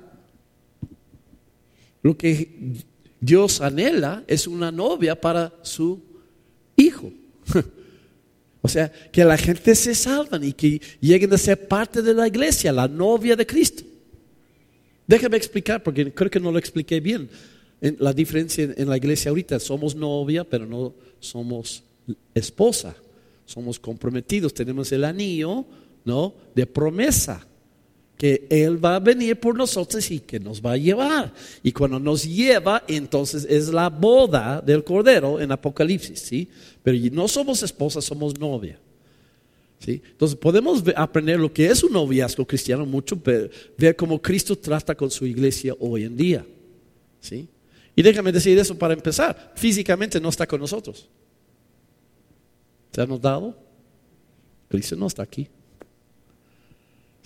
[2.03, 2.85] Lo que
[3.19, 6.01] Dios anhela es una novia para su
[6.77, 7.11] hijo.
[8.61, 12.27] O sea, que la gente se salvan y que lleguen a ser parte de la
[12.27, 13.83] iglesia, la novia de Cristo.
[15.05, 17.29] Déjame explicar, porque creo que no lo expliqué bien.
[17.79, 21.83] la diferencia en la iglesia ahorita, somos novia, pero no somos
[22.33, 22.95] esposa.
[23.45, 25.65] Somos comprometidos, tenemos el anillo,
[26.03, 26.33] ¿no?
[26.53, 27.47] De promesa
[28.17, 31.31] que Él va a venir por nosotros y que nos va a llevar.
[31.61, 36.49] Y cuando nos lleva, entonces es la boda del Cordero en Apocalipsis, ¿sí?
[36.81, 38.79] Pero no somos esposas, somos novia.
[39.79, 40.01] ¿Sí?
[40.03, 44.95] Entonces podemos aprender lo que es un noviazgo cristiano mucho, pero ver cómo Cristo trata
[44.95, 46.45] con su iglesia hoy en día.
[47.21, 47.47] ¿Sí?
[47.95, 49.53] Y déjame decir eso para empezar.
[49.55, 51.07] Físicamente no está con nosotros.
[52.91, 53.55] ¿Se ha notado?
[54.69, 55.47] Cristo no está aquí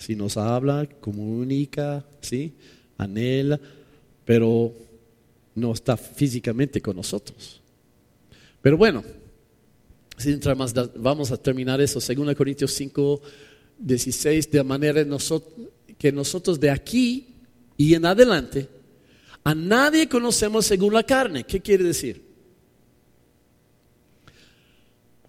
[0.02, 2.52] si nos habla, comunica, ¿sí?
[2.98, 3.60] anhela,
[4.24, 4.72] pero
[5.54, 7.60] no está físicamente con nosotros.
[8.60, 9.04] Pero bueno,
[10.18, 12.00] sin más, vamos a terminar eso.
[12.00, 13.22] 2 Corintios 5,
[13.78, 15.06] 16, de manera
[15.96, 17.28] que nosotros de aquí
[17.76, 18.68] y en adelante
[19.44, 21.44] a nadie conocemos según la carne.
[21.44, 22.24] ¿Qué quiere decir?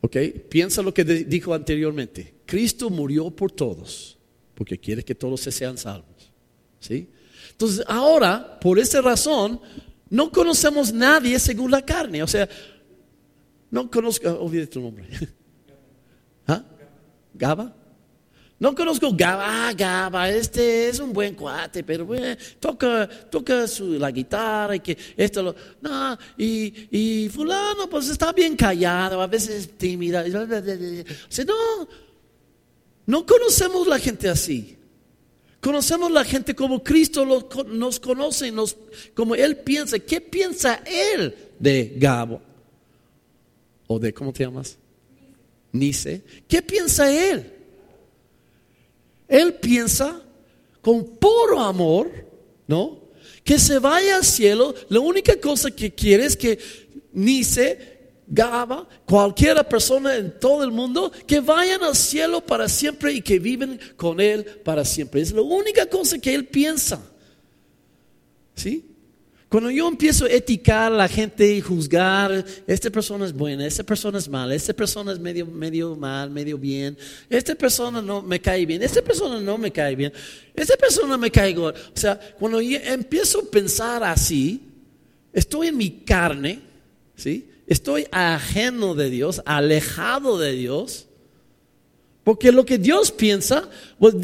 [0.02, 0.18] Ok,
[0.50, 2.34] piensa lo que dijo anteriormente.
[2.48, 4.18] Cristo murió por todos
[4.56, 6.32] porque quiere que todos se sean salvos.
[6.80, 7.10] ¿Sí?
[7.52, 9.60] Entonces, ahora, por esa razón,
[10.10, 12.22] no conocemos nadie según la carne.
[12.24, 12.48] O sea,
[13.72, 15.08] no conozco, olvide tu nombre.
[16.48, 16.64] ¿Ah?
[17.34, 17.74] ¿Gaba?
[18.64, 24.00] No conozco Gaba, ah, Gaba, este es un buen cuate, pero bueno, toca, toca su,
[24.00, 29.28] la guitarra y que esto lo, no, y, y fulano pues está bien callado, a
[29.28, 30.24] veces tímida.
[30.34, 31.88] O sea, no,
[33.06, 34.78] no conocemos la gente así.
[35.60, 38.76] Conocemos la gente como Cristo nos conoce, nos,
[39.14, 39.98] como Él piensa.
[39.98, 42.42] ¿Qué piensa Él de Gabo?
[43.88, 44.78] ¿O de cómo te llamas?
[45.72, 46.22] Nice.
[46.48, 47.54] ¿Qué piensa Él?
[49.28, 50.22] Él piensa
[50.82, 52.12] con puro amor,
[52.68, 53.00] ¿no?
[53.44, 54.76] Que se vaya al cielo.
[54.90, 56.60] La única cosa que quiere es que
[57.14, 57.93] Nice
[58.28, 63.40] Gaba, cualquiera persona en todo el mundo, que vayan al cielo para siempre y que
[63.40, 65.22] viven con Él para siempre.
[65.22, 67.02] Es la única cosa que Él piensa.
[68.56, 68.94] ¿Sí?
[69.54, 73.84] Cuando yo empiezo a eticar a la gente y juzgar, esta persona es buena, esta
[73.84, 76.98] persona es mala, esta persona es medio, medio mal, medio bien,
[77.30, 80.12] esta persona no me cae bien, esta persona no me cae bien,
[80.56, 81.56] esta persona me cae.
[81.56, 84.60] O sea, cuando yo empiezo a pensar así,
[85.32, 86.60] estoy en mi carne,
[87.16, 87.48] ¿sí?
[87.68, 91.08] Estoy ajeno de Dios, alejado de Dios.
[92.24, 94.16] Porque lo que Dios piensa, pues,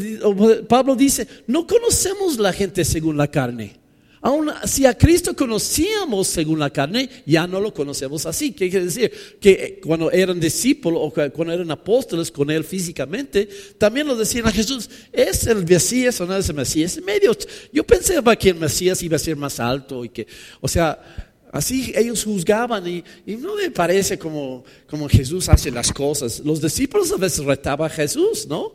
[0.68, 3.80] Pablo dice, no conocemos la gente según la carne.
[4.22, 8.52] Aún si a Cristo conocíamos según la carne, ya no lo conocemos así.
[8.52, 9.10] ¿Qué quiere decir?
[9.40, 13.48] Que cuando eran discípulos o cuando eran apóstoles con Él físicamente,
[13.78, 17.00] también lo decían a Jesús, ¿es el Mesías o no es el Mesías?
[17.02, 17.34] Medio,
[17.72, 20.26] yo pensaba que el Mesías iba a ser más alto y que,
[20.60, 26.40] o sea, Así ellos juzgaban y, no me parece como, como, Jesús hace las cosas.
[26.40, 28.72] Los discípulos a veces retaban a Jesús, ¿no?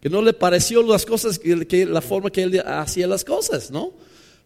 [0.00, 3.92] Que no le pareció las cosas, que, la forma que él hacía las cosas, ¿no?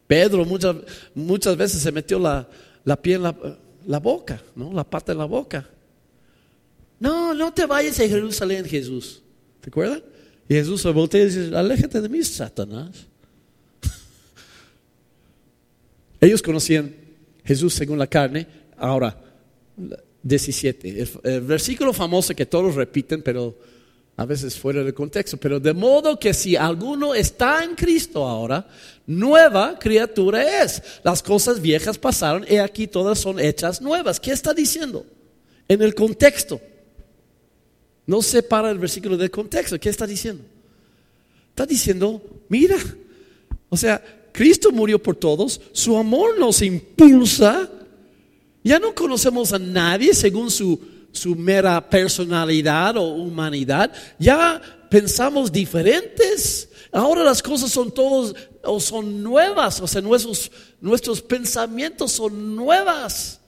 [0.05, 0.75] Pedro muchas,
[1.15, 2.47] muchas veces se metió la,
[2.83, 4.71] la pie en la, boca, ¿no?
[4.71, 5.67] La pata en la boca.
[6.99, 9.23] No, no te vayas a Jerusalén, Jesús.
[9.61, 10.03] ¿Te acuerdas?
[10.47, 13.07] Y Jesús se voltea y dice, aléjate de mí, Satanás.
[16.21, 17.04] Ellos conocían
[17.45, 18.47] Jesús según la carne.
[18.77, 19.17] Ahora,
[20.23, 23.55] 17, el, versículo famoso que todos repiten, pero
[24.17, 28.67] a veces fuera de contexto, pero de modo que si alguno está en Cristo ahora,
[29.05, 30.81] nueva criatura es.
[31.03, 34.19] Las cosas viejas pasaron y aquí todas son hechas nuevas.
[34.19, 35.05] ¿Qué está diciendo?
[35.67, 36.59] En el contexto.
[38.07, 39.79] No separa el versículo del contexto.
[39.79, 40.43] ¿Qué está diciendo?
[41.49, 42.77] Está diciendo, mira,
[43.69, 44.01] o sea,
[44.35, 47.69] Cristo murió por todos, su amor nos impulsa.
[48.65, 50.77] Ya no conocemos a nadie según su,
[51.13, 53.93] su mera personalidad o humanidad.
[54.19, 56.67] Ya pensamos diferentes.
[56.91, 63.39] Ahora las cosas son todos o son nuevas, o sea, nuestros, nuestros pensamientos son nuevas.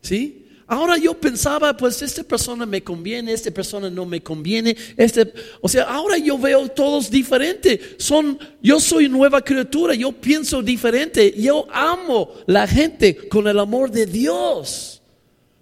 [0.00, 0.41] ¿Sí?
[0.66, 5.68] Ahora yo pensaba, pues esta persona me conviene, esta persona no me conviene, este, o
[5.68, 7.80] sea, ahora yo veo todos diferentes.
[7.98, 13.90] Son, yo soy nueva criatura, yo pienso diferente, yo amo la gente con el amor
[13.90, 15.02] de Dios.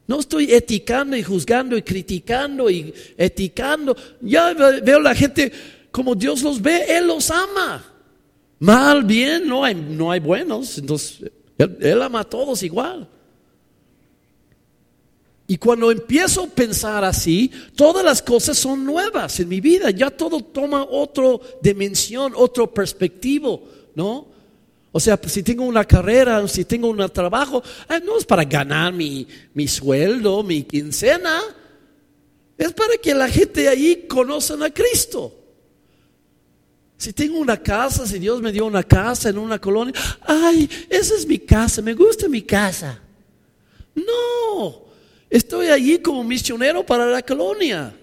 [0.07, 3.97] No estoy eticando y juzgando y criticando y eticando.
[4.21, 5.53] Ya veo la gente
[5.93, 7.85] como Dios los ve, Él los ama.
[8.59, 10.77] Mal, bien, no hay, no hay buenos.
[10.79, 13.09] Entonces, él, él ama a todos igual.
[15.51, 19.91] Y cuando empiezo a pensar así, todas las cosas son nuevas en mi vida.
[19.91, 21.25] Ya todo toma otra
[21.61, 23.65] dimensión, otro perspectivo,
[23.97, 24.29] ¿no?
[24.93, 28.45] O sea, pues, si tengo una carrera, si tengo un trabajo, ah, no es para
[28.45, 31.41] ganar mi, mi sueldo, mi quincena.
[32.57, 35.35] Es para que la gente ahí conozca a Cristo.
[36.97, 41.17] Si tengo una casa, si Dios me dio una casa en una colonia, ay, esa
[41.17, 43.01] es mi casa, me gusta mi casa.
[43.97, 44.90] No,
[45.31, 47.97] Estoy allí como misionero para la colonia.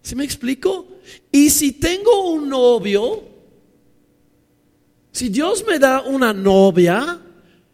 [0.00, 0.86] ¿Sí me explico?
[1.32, 3.24] Y si tengo un novio,
[5.10, 7.20] si Dios me da una novia,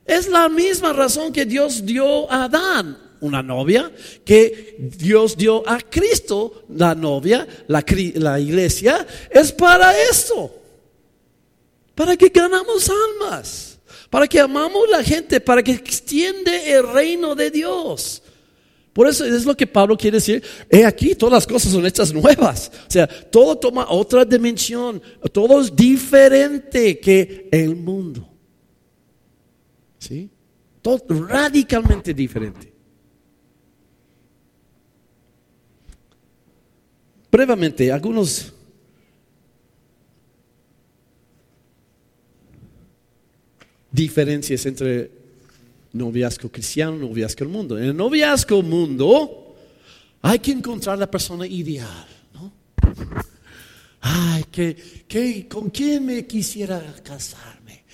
[0.06, 3.90] es la misma razón que Dios dio a Adán una novia,
[4.24, 10.54] que Dios dio a Cristo la novia, la, la iglesia, es para esto,
[11.94, 13.67] para que ganamos almas
[14.11, 18.22] para que amamos la gente, para que extiende el reino de Dios.
[18.92, 20.42] Por eso es lo que Pablo quiere decir.
[20.68, 22.72] He aquí, todas las cosas son hechas nuevas.
[22.88, 25.00] O sea, todo toma otra dimensión.
[25.30, 28.28] Todo es diferente que el mundo.
[29.98, 30.28] ¿Sí?
[30.82, 32.72] Todo radicalmente diferente.
[37.30, 38.52] Brevemente, algunos
[43.91, 45.11] diferencias entre
[45.93, 47.78] noviazgo cristiano y noviazgo del mundo.
[47.78, 49.57] En el noviazgo mundo
[50.22, 52.07] hay que encontrar la persona ideal.
[52.34, 52.53] ¿no?
[54.01, 57.84] Ay, que, ¿con quién me quisiera casarme?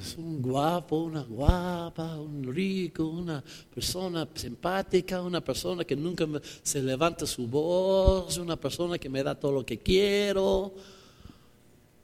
[0.00, 3.42] Es un guapo, una guapa, un rico, una
[3.74, 6.26] persona simpática, una persona que nunca
[6.62, 10.74] se levanta su voz, una persona que me da todo lo que quiero.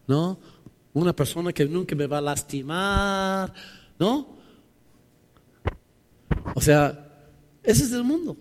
[0.06, 0.38] ¿No?
[0.92, 3.52] Una persona que nunca me va a lastimar,
[3.98, 4.38] ¿no?
[6.54, 7.08] O sea,
[7.62, 8.36] ese es el mundo.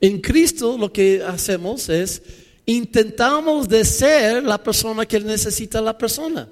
[0.00, 2.22] En Cristo lo que hacemos es
[2.66, 6.48] intentamos de ser la persona que necesita la persona.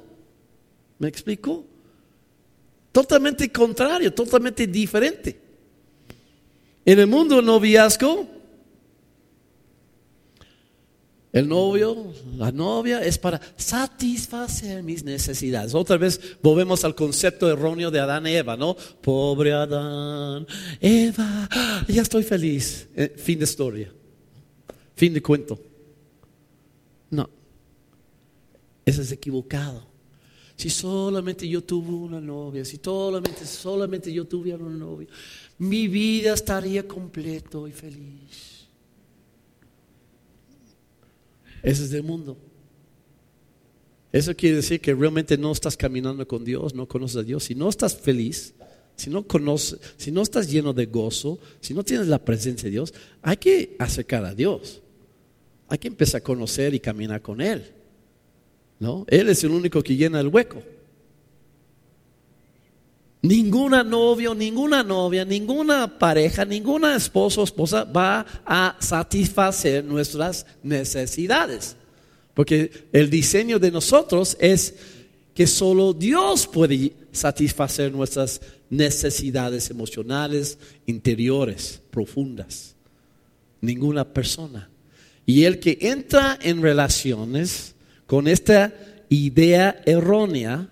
[0.99, 1.65] ¿Me explico?
[2.93, 5.39] Totalmente contrario, totalmente diferente.
[6.85, 8.27] En el mundo noviazgo,
[11.37, 15.75] el novio, la novia es para satisfacer mis necesidades.
[15.75, 18.75] Otra vez volvemos al concepto erróneo de Adán y Eva, ¿no?
[19.03, 20.47] Pobre Adán,
[20.81, 21.47] Eva,
[21.89, 22.89] ya estoy feliz.
[22.97, 23.93] Eh, fin de historia.
[24.95, 25.61] Fin de cuento.
[27.11, 27.29] No.
[28.87, 29.87] Eso es equivocado.
[30.57, 35.09] Si solamente yo tuve una novia, si solamente, solamente yo tuviera una novia,
[35.59, 38.56] mi vida estaría completo y feliz.
[41.67, 42.39] Ese es del mundo.
[44.13, 47.43] Eso quiere decir que realmente no estás caminando con Dios, no conoces a Dios.
[47.43, 48.55] Si no estás feliz,
[48.95, 52.71] si no conoces, si no estás lleno de gozo, si no tienes la presencia de
[52.71, 54.81] Dios, hay que acercar a Dios.
[55.67, 57.65] Hay que empezar a conocer y caminar con Él.
[58.79, 59.05] ¿No?
[59.09, 60.63] Él es el único que llena el hueco.
[63.27, 71.77] Ninguna novio, ninguna novia, ninguna pareja, ninguna esposo o esposa va a satisfacer nuestras necesidades.
[72.35, 74.75] Porque el diseño de nosotros es
[75.35, 82.77] que solo Dios puede satisfacer nuestras necesidades emocionales, interiores, profundas.
[83.61, 84.71] Ninguna persona.
[85.25, 87.75] Y el que entra en relaciones
[88.07, 88.73] con esta
[89.09, 90.69] idea errónea,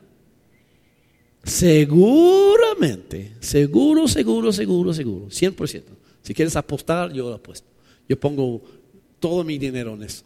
[1.45, 5.83] Seguramente, seguro, seguro, seguro, seguro, 100%.
[6.23, 7.69] Si quieres apostar, yo lo apuesto.
[8.09, 8.63] Yo pongo
[9.21, 10.25] todo mi dinero en eso.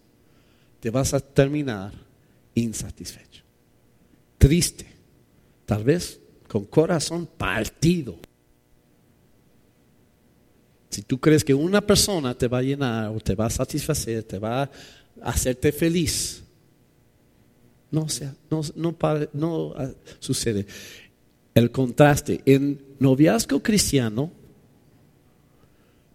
[0.80, 1.92] Te vas a terminar
[2.54, 3.42] insatisfecho,
[4.36, 4.86] triste,
[5.66, 8.16] tal vez con corazón partido.
[10.88, 14.22] Si tú crees que una persona te va a llenar o te va a satisfacer,
[14.22, 14.70] te va a
[15.22, 16.44] hacerte feliz,
[17.90, 18.96] no, sea, no, no,
[19.32, 19.90] no ah,
[20.20, 20.66] sucede
[21.54, 22.40] el contraste.
[22.46, 24.30] En noviazgo cristiano,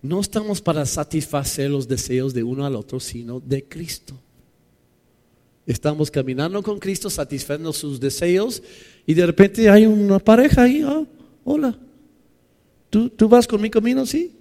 [0.02, 4.20] no estamos para satisfacer los deseos de uno al otro, sino de Cristo.
[5.66, 8.62] Estamos caminando con Cristo, satisfaciendo sus deseos,
[9.06, 11.08] y de repente hay una pareja ahí, oh,
[11.46, 11.80] hola,
[12.94, 14.36] ¿Tú, ¿tú vas con mi camino, sí?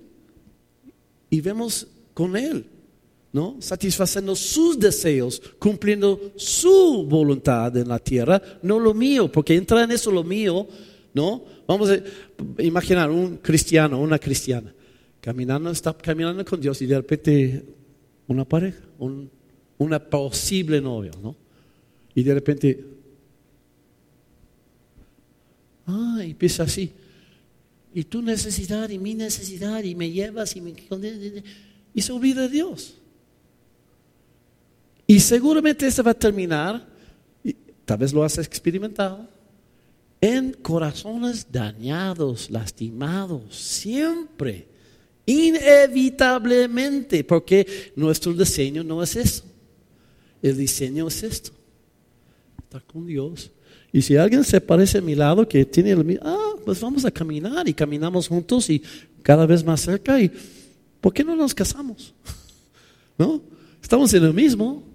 [1.31, 2.67] Y vemos con Él,
[3.33, 3.57] ¿no?
[3.61, 9.91] Satisfaciendo sus deseos, cumpliendo su voluntad en la tierra, no lo mío, porque entra en
[9.91, 10.67] eso lo mío,
[11.15, 11.43] ¿no?
[11.67, 14.75] Vamos a imaginar un cristiano, una cristiana,
[15.21, 17.65] caminando, está caminando con Dios y de repente
[18.27, 18.83] una pareja,
[19.79, 21.35] una posible novia, ¿no?
[22.15, 22.85] Y de repente,
[25.87, 26.93] ah, empieza así.
[27.95, 30.75] Y tu necesidad y mi necesidad y me llevas y me...
[31.95, 33.02] Y se olvida de Dios.
[35.13, 36.89] Y seguramente esto va a terminar,
[37.45, 37.53] y
[37.85, 39.29] tal vez lo has experimentado,
[40.23, 44.67] en corazones dañados, lastimados, siempre,
[45.27, 49.45] inevitablemente, porque nuestro diseño no es eso.
[50.41, 51.53] El diseño es esto.
[52.63, 53.51] Estar con Dios.
[53.93, 57.05] Y si alguien se parece a mi lado que tiene el mismo, ah, pues vamos
[57.05, 58.83] a caminar y caminamos juntos y
[59.23, 60.33] cada vez más cerca y
[61.03, 62.15] ¿por qué no nos casamos?
[63.19, 63.43] ¿No?
[63.83, 64.91] Estamos en el mismo.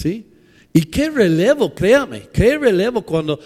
[0.00, 0.26] ¿Sí?
[0.72, 3.38] Y qué relevo, créame, qué relevo cuando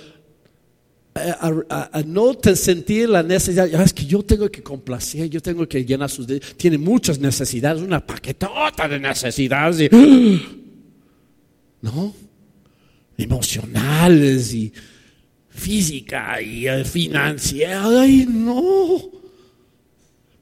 [1.17, 5.85] a, no te sentir la necesidad, es que yo tengo que complacer, yo tengo que
[5.85, 6.29] llenar sus...
[6.57, 9.91] Tiene muchas necesidades, una paquetota de necesidades.
[11.83, 12.15] ¿No?
[13.19, 14.73] Emocionales y
[15.49, 17.85] física y eh, financiera.
[17.85, 19.03] Ay, no.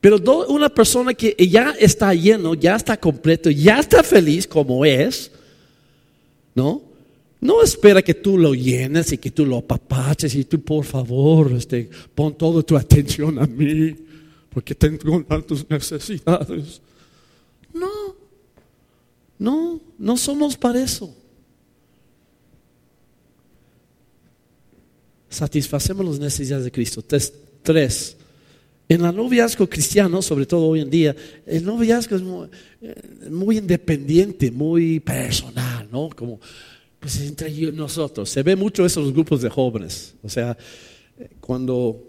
[0.01, 5.31] Pero una persona que ya está lleno, ya está completo, ya está feliz como es,
[6.55, 6.83] ¿no?
[7.41, 11.53] No espera que tú lo llenes y que tú lo apapaches y tú, por favor,
[11.53, 13.97] este, pon toda tu atención a mí,
[14.49, 16.81] porque tengo tantas necesidades.
[17.75, 17.91] No,
[19.39, 21.13] no, no somos para eso.
[25.29, 27.03] Satisfacemos las necesidades de Cristo.
[27.03, 28.17] Tres,
[28.93, 31.17] en el noviazgo cristiano, sobre todo hoy en día,
[31.47, 32.49] el noviazgo es muy,
[33.57, 36.11] eh, independiente, muy personal, ¿no?
[36.11, 36.41] Como
[36.99, 38.31] pues entre nosotros.
[38.31, 40.15] Se ve mucho eso en los grupos de jóvenes.
[40.23, 40.57] O sea,
[41.41, 42.01] cuando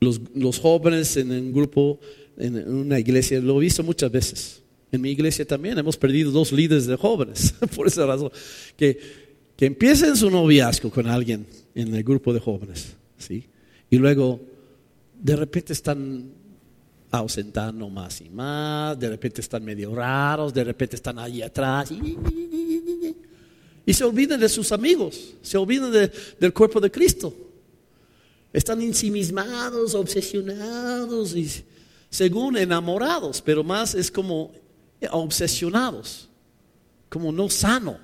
[0.00, 1.98] los, jóvenes en un grupo,
[2.36, 4.62] en una iglesia, lo he visto muchas veces.
[4.92, 8.30] En mi iglesia también hemos perdido dos líderes de jóvenes, por esa razón.
[8.76, 8.98] Que,
[9.56, 13.46] que empiecen su noviazgo con alguien en el grupo de jóvenes, ¿sí?
[13.88, 14.53] Y luego
[15.24, 16.30] de repente están
[17.10, 22.18] ausentando más y más, de repente están medio raros, de repente están allí atrás y,
[23.94, 27.34] se olvidan de sus amigos, se olvidan del cuerpo de Cristo.
[28.52, 31.50] Están ensimismados, obsesionados y
[32.10, 34.52] según enamorados, pero más es como
[35.10, 36.28] obsesionados,
[37.08, 37.98] como no sano.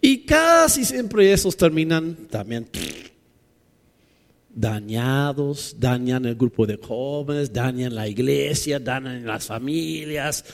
[0.00, 2.66] Y casi siempre esos terminan también
[4.54, 10.44] dañados, dañan el grupo de jóvenes, dañan la iglesia, dañan las familias,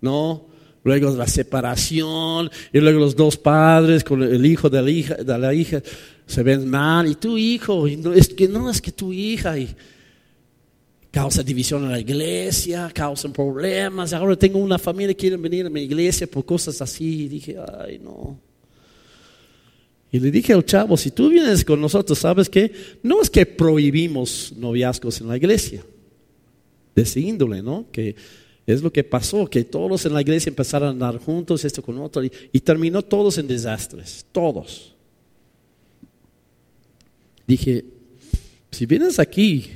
[0.00, 0.46] ¿no?
[0.84, 5.38] Luego la separación, y luego los dos padres con el hijo de la hija, de
[5.38, 5.80] la hija
[6.26, 9.68] se ven mal, y tu hijo, no, es que no es que tu hija, y
[11.10, 14.12] causa división en la iglesia, causan problemas.
[14.12, 17.56] Ahora tengo una familia que quieren venir a mi iglesia por cosas así, y dije,
[17.78, 18.51] ay, no.
[20.14, 22.70] Y le dije al chavo, si tú vienes con nosotros, ¿sabes qué?
[23.02, 25.82] No es que prohibimos noviazgos en la iglesia,
[26.94, 27.86] de ese índole, ¿no?
[27.90, 28.14] Que
[28.66, 31.98] es lo que pasó, que todos en la iglesia empezaron a andar juntos, esto con
[31.98, 34.94] otro, y, terminó todos en desastres, todos.
[37.46, 37.82] Dije,
[38.70, 39.70] si vienes aquí,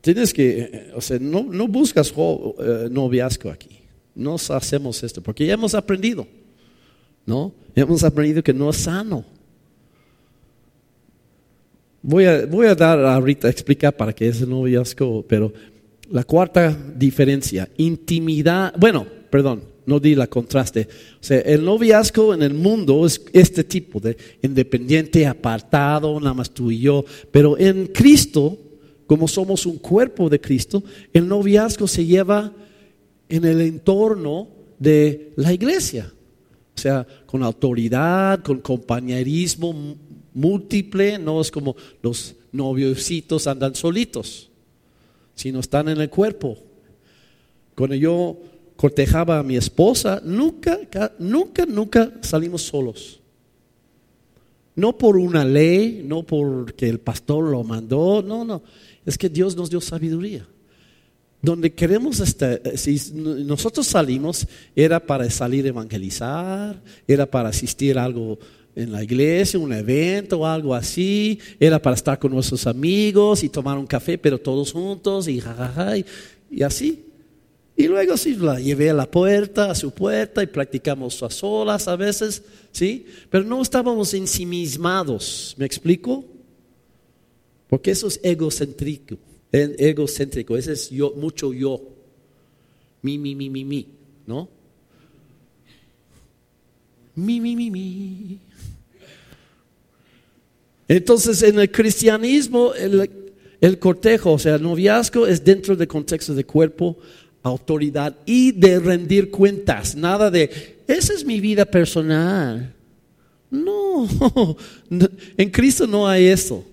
[0.00, 3.78] tienes que, o sea, no, no buscas eh, noviazgo aquí,
[4.16, 6.26] no hacemos esto, porque ya hemos aprendido.
[7.26, 7.52] ¿No?
[7.74, 9.24] Hemos aprendido que no es sano.
[12.02, 15.52] Voy a, voy a dar ahorita, explicar para qué es el noviazgo, pero
[16.10, 20.88] la cuarta diferencia, intimidad, bueno, perdón, no di la contraste.
[21.20, 26.50] O sea, el noviazgo en el mundo es este tipo de independiente, apartado, nada más
[26.50, 28.58] tú y yo, pero en Cristo,
[29.06, 32.52] como somos un cuerpo de Cristo, el noviazgo se lleva
[33.28, 34.48] en el entorno
[34.78, 36.12] de la iglesia.
[36.80, 39.98] O sea, con autoridad, con compañerismo
[40.32, 44.48] múltiple, no es como los noviositos andan solitos,
[45.34, 46.56] sino están en el cuerpo.
[47.74, 48.38] Cuando yo
[48.76, 50.78] cortejaba a mi esposa, nunca,
[51.18, 53.20] nunca, nunca salimos solos.
[54.74, 58.62] No por una ley, no porque el pastor lo mandó, no, no.
[59.04, 60.48] Es que Dios nos dio sabiduría
[61.42, 68.04] donde queremos estar, si nosotros salimos, era para salir a evangelizar, era para asistir a
[68.04, 68.38] algo
[68.76, 73.48] en la iglesia, un evento o algo así, era para estar con nuestros amigos y
[73.48, 77.06] tomar un café, pero todos juntos y jajaja, y, así.
[77.74, 81.88] Y luego sí, la llevé a la puerta, a su puerta y practicamos a solas
[81.88, 83.06] a veces, ¿sí?
[83.30, 86.26] Pero no estábamos ensimismados, ¿me explico?
[87.66, 89.16] Porque eso es egocéntrico
[89.52, 91.80] egocéntrico, ese es yo, mucho yo,
[93.02, 93.86] mi, mi, mi, mi, mi,
[94.26, 94.48] ¿no?
[97.14, 98.38] Mi, mi, mi, mi.
[100.88, 106.44] Entonces, en el cristianismo, el, cortejo, o sea, el noviazgo es dentro del contexto de
[106.44, 106.98] cuerpo,
[107.42, 109.94] autoridad y de rendir cuentas.
[109.94, 112.74] Nada de, esa es mi vida personal.
[113.50, 114.08] No,
[115.36, 116.64] en Cristo no hay eso.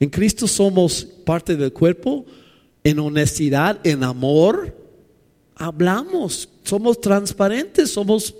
[0.00, 2.24] En Cristo somos parte del cuerpo
[2.84, 4.74] en honestidad, en amor.
[5.56, 8.34] Hablamos, somos transparentes, somos,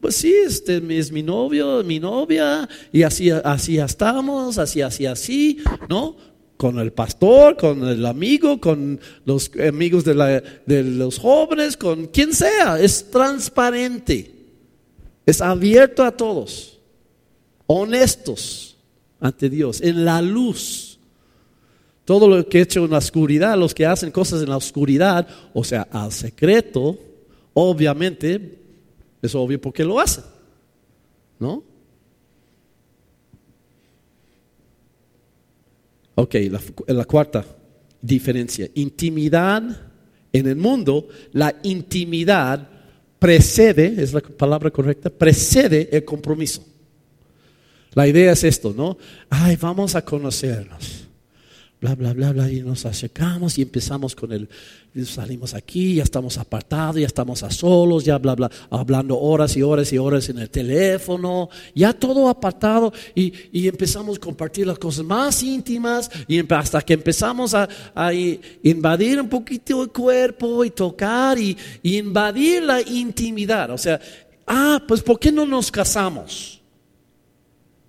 [0.00, 5.58] pues sí, este es mi novio, mi novia, y así, así estamos, así, así, así,
[5.88, 6.16] ¿no?
[6.56, 12.32] Con el pastor, con el amigo, con los amigos de, de los jóvenes, con quien
[12.32, 14.32] sea, es transparente,
[15.26, 16.80] es abierto a todos,
[17.66, 18.76] honestos
[19.20, 20.93] ante Dios, en la luz.
[22.04, 25.26] Todo lo que he hecho en la oscuridad, los que hacen cosas en la oscuridad,
[25.54, 26.98] o sea, al secreto,
[27.54, 28.58] obviamente,
[29.22, 30.24] es obvio porque lo hacen.
[31.38, 31.62] ¿No?
[36.16, 37.44] Ok, la, la cuarta
[38.00, 38.68] diferencia.
[38.74, 39.62] Intimidad
[40.32, 42.68] en el mundo, la intimidad
[43.18, 46.62] precede, es la palabra correcta, precede el compromiso.
[47.94, 48.98] La idea es esto, ¿no?
[49.30, 51.03] Ay, vamos a conocernos
[51.80, 54.48] bla, bla, bla, bla, y nos acercamos y empezamos con el,
[55.04, 59.62] salimos aquí, ya estamos apartados, ya estamos a solos, ya bla, bla, hablando horas y
[59.62, 64.78] horas y horas en el teléfono, ya todo apartado y, y empezamos a compartir las
[64.78, 68.12] cosas más íntimas y hasta que empezamos a, a
[68.62, 73.70] invadir un poquito el cuerpo y tocar y, y invadir la intimidad.
[73.70, 74.00] O sea,
[74.46, 76.62] ah, pues ¿por qué no nos casamos?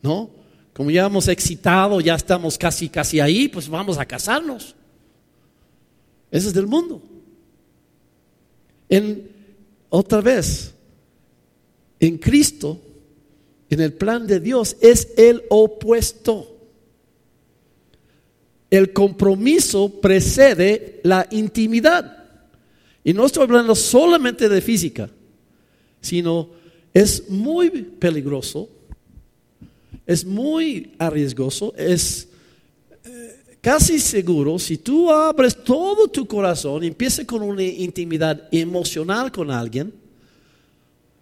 [0.02, 0.45] ¿No?
[0.76, 4.76] Como ya hemos excitado, ya estamos casi, casi ahí, pues vamos a casarnos.
[6.30, 7.02] Ese es del mundo.
[8.90, 9.32] En,
[9.88, 10.74] otra vez,
[11.98, 12.82] en Cristo,
[13.70, 16.58] en el plan de Dios, es el opuesto.
[18.70, 22.26] El compromiso precede la intimidad.
[23.02, 25.10] Y no estoy hablando solamente de física,
[26.02, 26.50] sino
[26.94, 28.75] es muy peligroso
[30.06, 32.28] es muy arriesgoso, es
[33.04, 39.32] eh, casi seguro, si tú abres todo tu corazón y empiezas con una intimidad emocional
[39.32, 39.94] con alguien,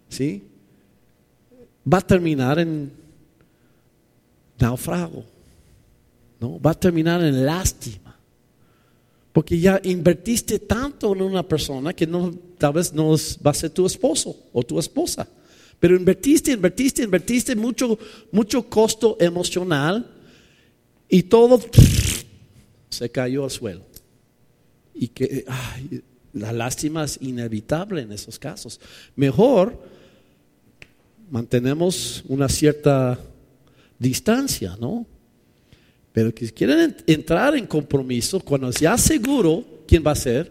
[0.08, 0.42] ¿sí?
[1.90, 2.92] va a terminar en
[4.58, 5.24] naufrago,
[6.40, 6.60] ¿no?
[6.60, 8.16] va a terminar en lástima.
[9.32, 13.70] Porque ya invertiste tanto en una persona que no, tal vez no va a ser
[13.70, 15.26] tu esposo o tu esposa.
[15.84, 17.98] Pero invertiste, invertiste, invertiste mucho,
[18.32, 20.10] mucho costo emocional
[21.10, 21.60] y todo
[22.88, 23.82] se cayó al suelo.
[24.94, 25.44] Y que
[26.32, 28.80] la lástima es inevitable en esos casos.
[29.14, 29.78] Mejor
[31.30, 33.20] mantenemos una cierta
[33.98, 35.06] distancia, ¿no?
[36.14, 40.50] Pero que quieren entrar en compromiso, cuando ya seguro quién va a ser,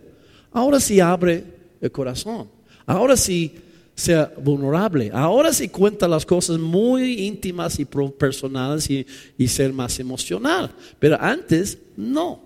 [0.52, 1.44] ahora sí abre
[1.82, 2.50] el corazón.
[2.86, 3.56] Ahora sí
[3.96, 5.12] sea vulnerable.
[5.14, 9.06] Ahora sí cuenta las cosas muy íntimas y personales y,
[9.38, 10.72] y ser más emocional.
[11.00, 12.42] Pero antes no.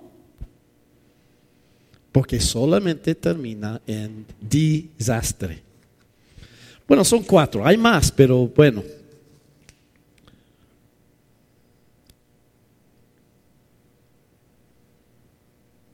[2.12, 5.64] Porque solamente termina en desastre.
[6.88, 7.66] Bueno, son cuatro.
[7.66, 8.84] Hay más, pero bueno.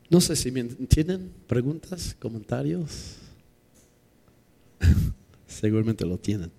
[0.09, 3.22] No sé si me tienen preguntas, comentarios.
[5.63, 6.51] Seguramente lo tienen.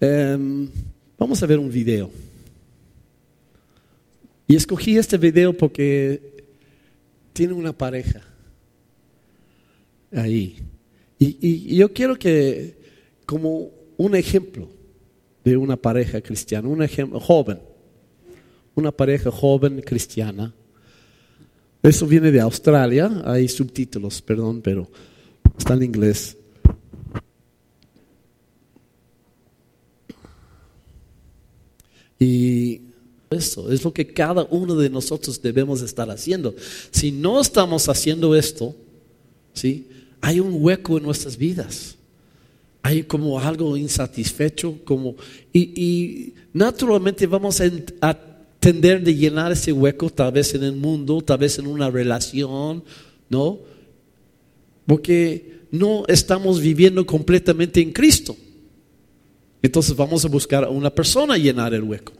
[0.00, 0.66] Em,
[1.18, 2.10] vamos a ver un video.
[4.46, 6.42] Y escogí este video porque
[7.34, 8.22] tiene una pareja
[10.10, 10.56] ahí.
[11.18, 12.78] Y, yo quiero que,
[13.26, 14.70] como un ejemplo
[15.44, 17.60] de una pareja cristiana, un ejemplo joven,
[18.74, 20.54] una pareja joven cristiana.
[21.82, 24.90] Eso viene de Australia, hay subtítulos, perdón, pero
[25.58, 26.38] está en inglés.
[32.20, 32.82] Y
[33.30, 36.54] esto es lo que cada uno de nosotros debemos estar haciendo.
[36.90, 38.76] Si no estamos haciendo esto,
[39.54, 39.88] ¿sí?
[40.20, 41.96] hay un hueco en nuestras vidas.
[42.82, 45.16] Hay como algo insatisfecho, como,
[45.52, 48.18] y, naturalmente vamos a, a
[48.58, 52.82] tender de llenar ese hueco, tal vez en el mundo, tal vez en una relación,
[53.28, 53.58] ¿no?
[54.86, 58.36] Porque no estamos viviendo completamente en Cristo.
[59.62, 62.12] Entonces vamos a buscar a una persona llenar el hueco.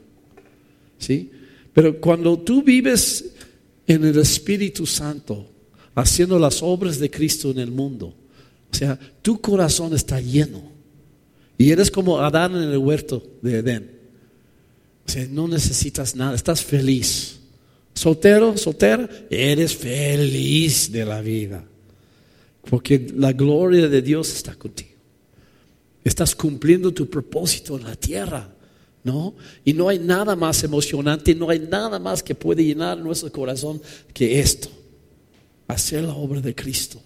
[0.99, 1.31] ¿Sí?
[1.73, 3.33] Pero cuando tú vives
[3.87, 5.49] en el Espíritu Santo,
[5.95, 8.15] haciendo las obras de Cristo en el mundo,
[8.73, 10.63] o sea, tu corazón está lleno.
[11.57, 13.91] Y eres como Adán en el huerto de Edén.
[15.07, 17.41] O sea, no necesitas nada, estás feliz.
[17.95, 21.65] Soltero, soltera, eres feliz de la vida.
[22.69, 24.90] Porque la gloria de Dios está contigo.
[26.05, 28.57] Estás cumpliendo tu propósito en la tierra.
[29.03, 29.35] ¿No?
[29.65, 33.81] Y no hay nada más emocionante, no hay nada más que puede llenar nuestro corazón
[34.13, 34.69] que esto,
[35.69, 37.01] hacer la obra de Cristo.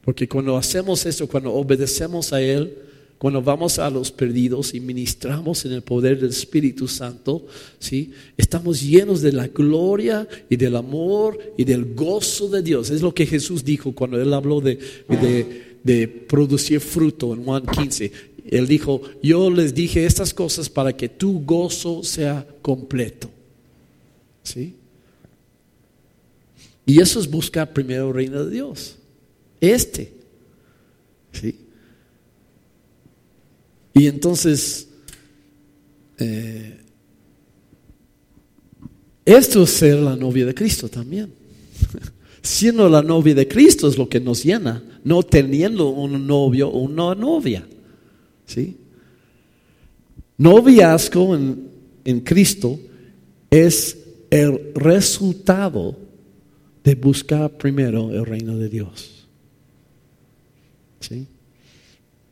[0.00, 2.78] Porque cuando hacemos eso, cuando obedecemos a Él,
[3.18, 7.46] cuando vamos a los perdidos y ministramos en el poder del Espíritu Santo,
[7.78, 8.12] ¿sí?
[8.36, 12.90] estamos llenos de la gloria y del amor y del gozo de Dios.
[12.90, 14.78] Es lo que Jesús dijo cuando Él habló de,
[15.08, 15.73] de
[16.26, 18.12] producir fruto en Juan 15.
[18.46, 23.30] Él dijo, yo les dije estas cosas para que tu gozo sea completo.
[24.42, 24.74] ¿Sí?
[26.86, 28.96] Y eso es buscar primero el reino de Dios.
[29.60, 30.12] Este.
[31.32, 31.58] ¿Sí?
[33.94, 34.88] Y entonces,
[36.18, 36.80] eh,
[39.24, 41.32] esto es ser la novia de Cristo también.
[42.42, 46.80] Siendo la novia de Cristo es lo que nos llena, no teniendo un novio o
[46.80, 47.66] una novia.
[48.46, 48.76] ¿Sí?
[50.36, 51.68] Noviazgo en,
[52.04, 52.78] en Cristo
[53.50, 53.98] es
[54.30, 55.96] el resultado
[56.82, 59.26] de buscar primero el reino de Dios.
[61.00, 61.26] ¿Sí?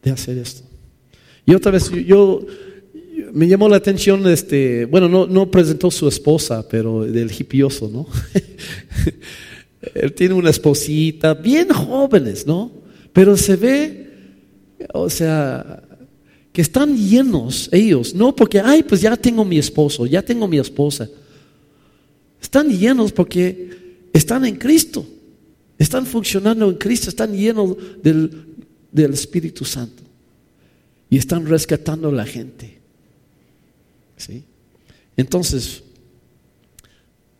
[0.02, 0.62] De hacer esto.
[1.46, 2.44] Y otra vez, yo,
[3.32, 8.06] me llamó la atención, este, bueno, no, no presentó su esposa, pero del hipioso, ¿no?
[9.94, 12.70] Él tiene una esposita, bien jóvenes, ¿no?
[13.12, 14.10] Pero se ve,
[14.94, 15.82] o sea,
[16.52, 20.58] que están llenos ellos, no porque, ay, pues ya tengo mi esposo, ya tengo mi
[20.58, 21.08] esposa.
[22.40, 25.06] Están llenos porque están en Cristo,
[25.78, 28.30] están funcionando en Cristo, están llenos del,
[28.90, 30.02] del Espíritu Santo
[31.08, 32.78] y están rescatando a la gente.
[34.16, 34.44] ¿Sí?
[35.16, 35.82] Entonces,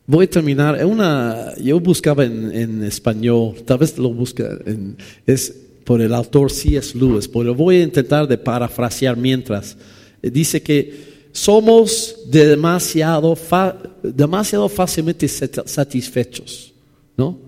[0.07, 0.85] voy a terminar.
[0.85, 4.59] Una, yo buscaba en, español, tal vez lo busca,
[5.27, 6.97] es por el autor C.S.
[6.97, 9.77] Lewis, pero voy a intentar de parafrasear mientras.
[10.23, 13.37] Dice que somos demasiado,
[14.03, 16.73] demasiado fácilmente satisfechos,
[17.17, 17.39] ¿no?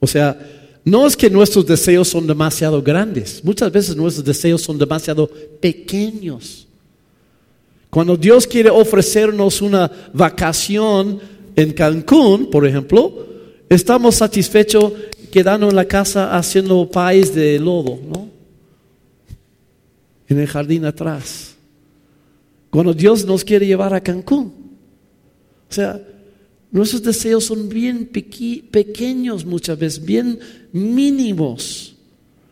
[0.00, 0.38] O sea,
[0.84, 5.28] no es que nuestros deseos son demasiado grandes, muchas veces nuestros deseos son demasiado
[5.60, 6.66] pequeños.
[7.90, 11.20] Cuando Dios quiere ofrecernos una vacación
[11.58, 13.26] en Cancún, por ejemplo,
[13.68, 14.92] estamos satisfechos
[15.30, 18.28] quedando en la casa haciendo país de lodo, ¿no?
[20.28, 21.56] En el jardín atrás.
[22.70, 24.52] Cuando Dios nos quiere llevar a Cancún.
[25.70, 26.00] O sea,
[26.70, 30.38] Nuestros deseos son bien pequeños muchas veces, bien
[30.72, 31.96] mínimos.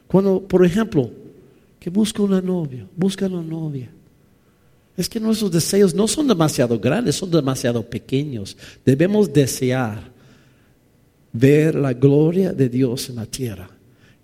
[0.07, 1.11] Cuando, por ejemplo,
[1.79, 3.91] que busca una novia, busca una novia.
[4.97, 8.57] Es que nuestros deseos no son demasiado grandes, son demasiado pequeños.
[8.85, 10.11] Debemos desear
[11.33, 13.69] ver la gloria de Dios en la tierra,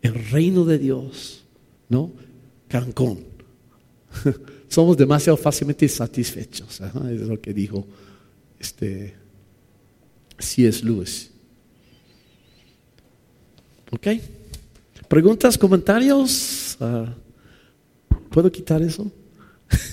[0.01, 1.45] el reino de Dios,
[1.89, 2.11] ¿no?
[2.69, 3.25] Cancún.
[4.69, 7.87] Somos demasiado fácilmente satisfechos, es lo que dijo
[8.59, 9.15] este
[10.57, 11.31] es Lewis.
[13.91, 14.07] ¿Ok?
[15.09, 16.77] ¿Preguntas, comentarios?
[16.81, 17.15] Ah,
[18.31, 19.11] ¿Puedo quitar eso?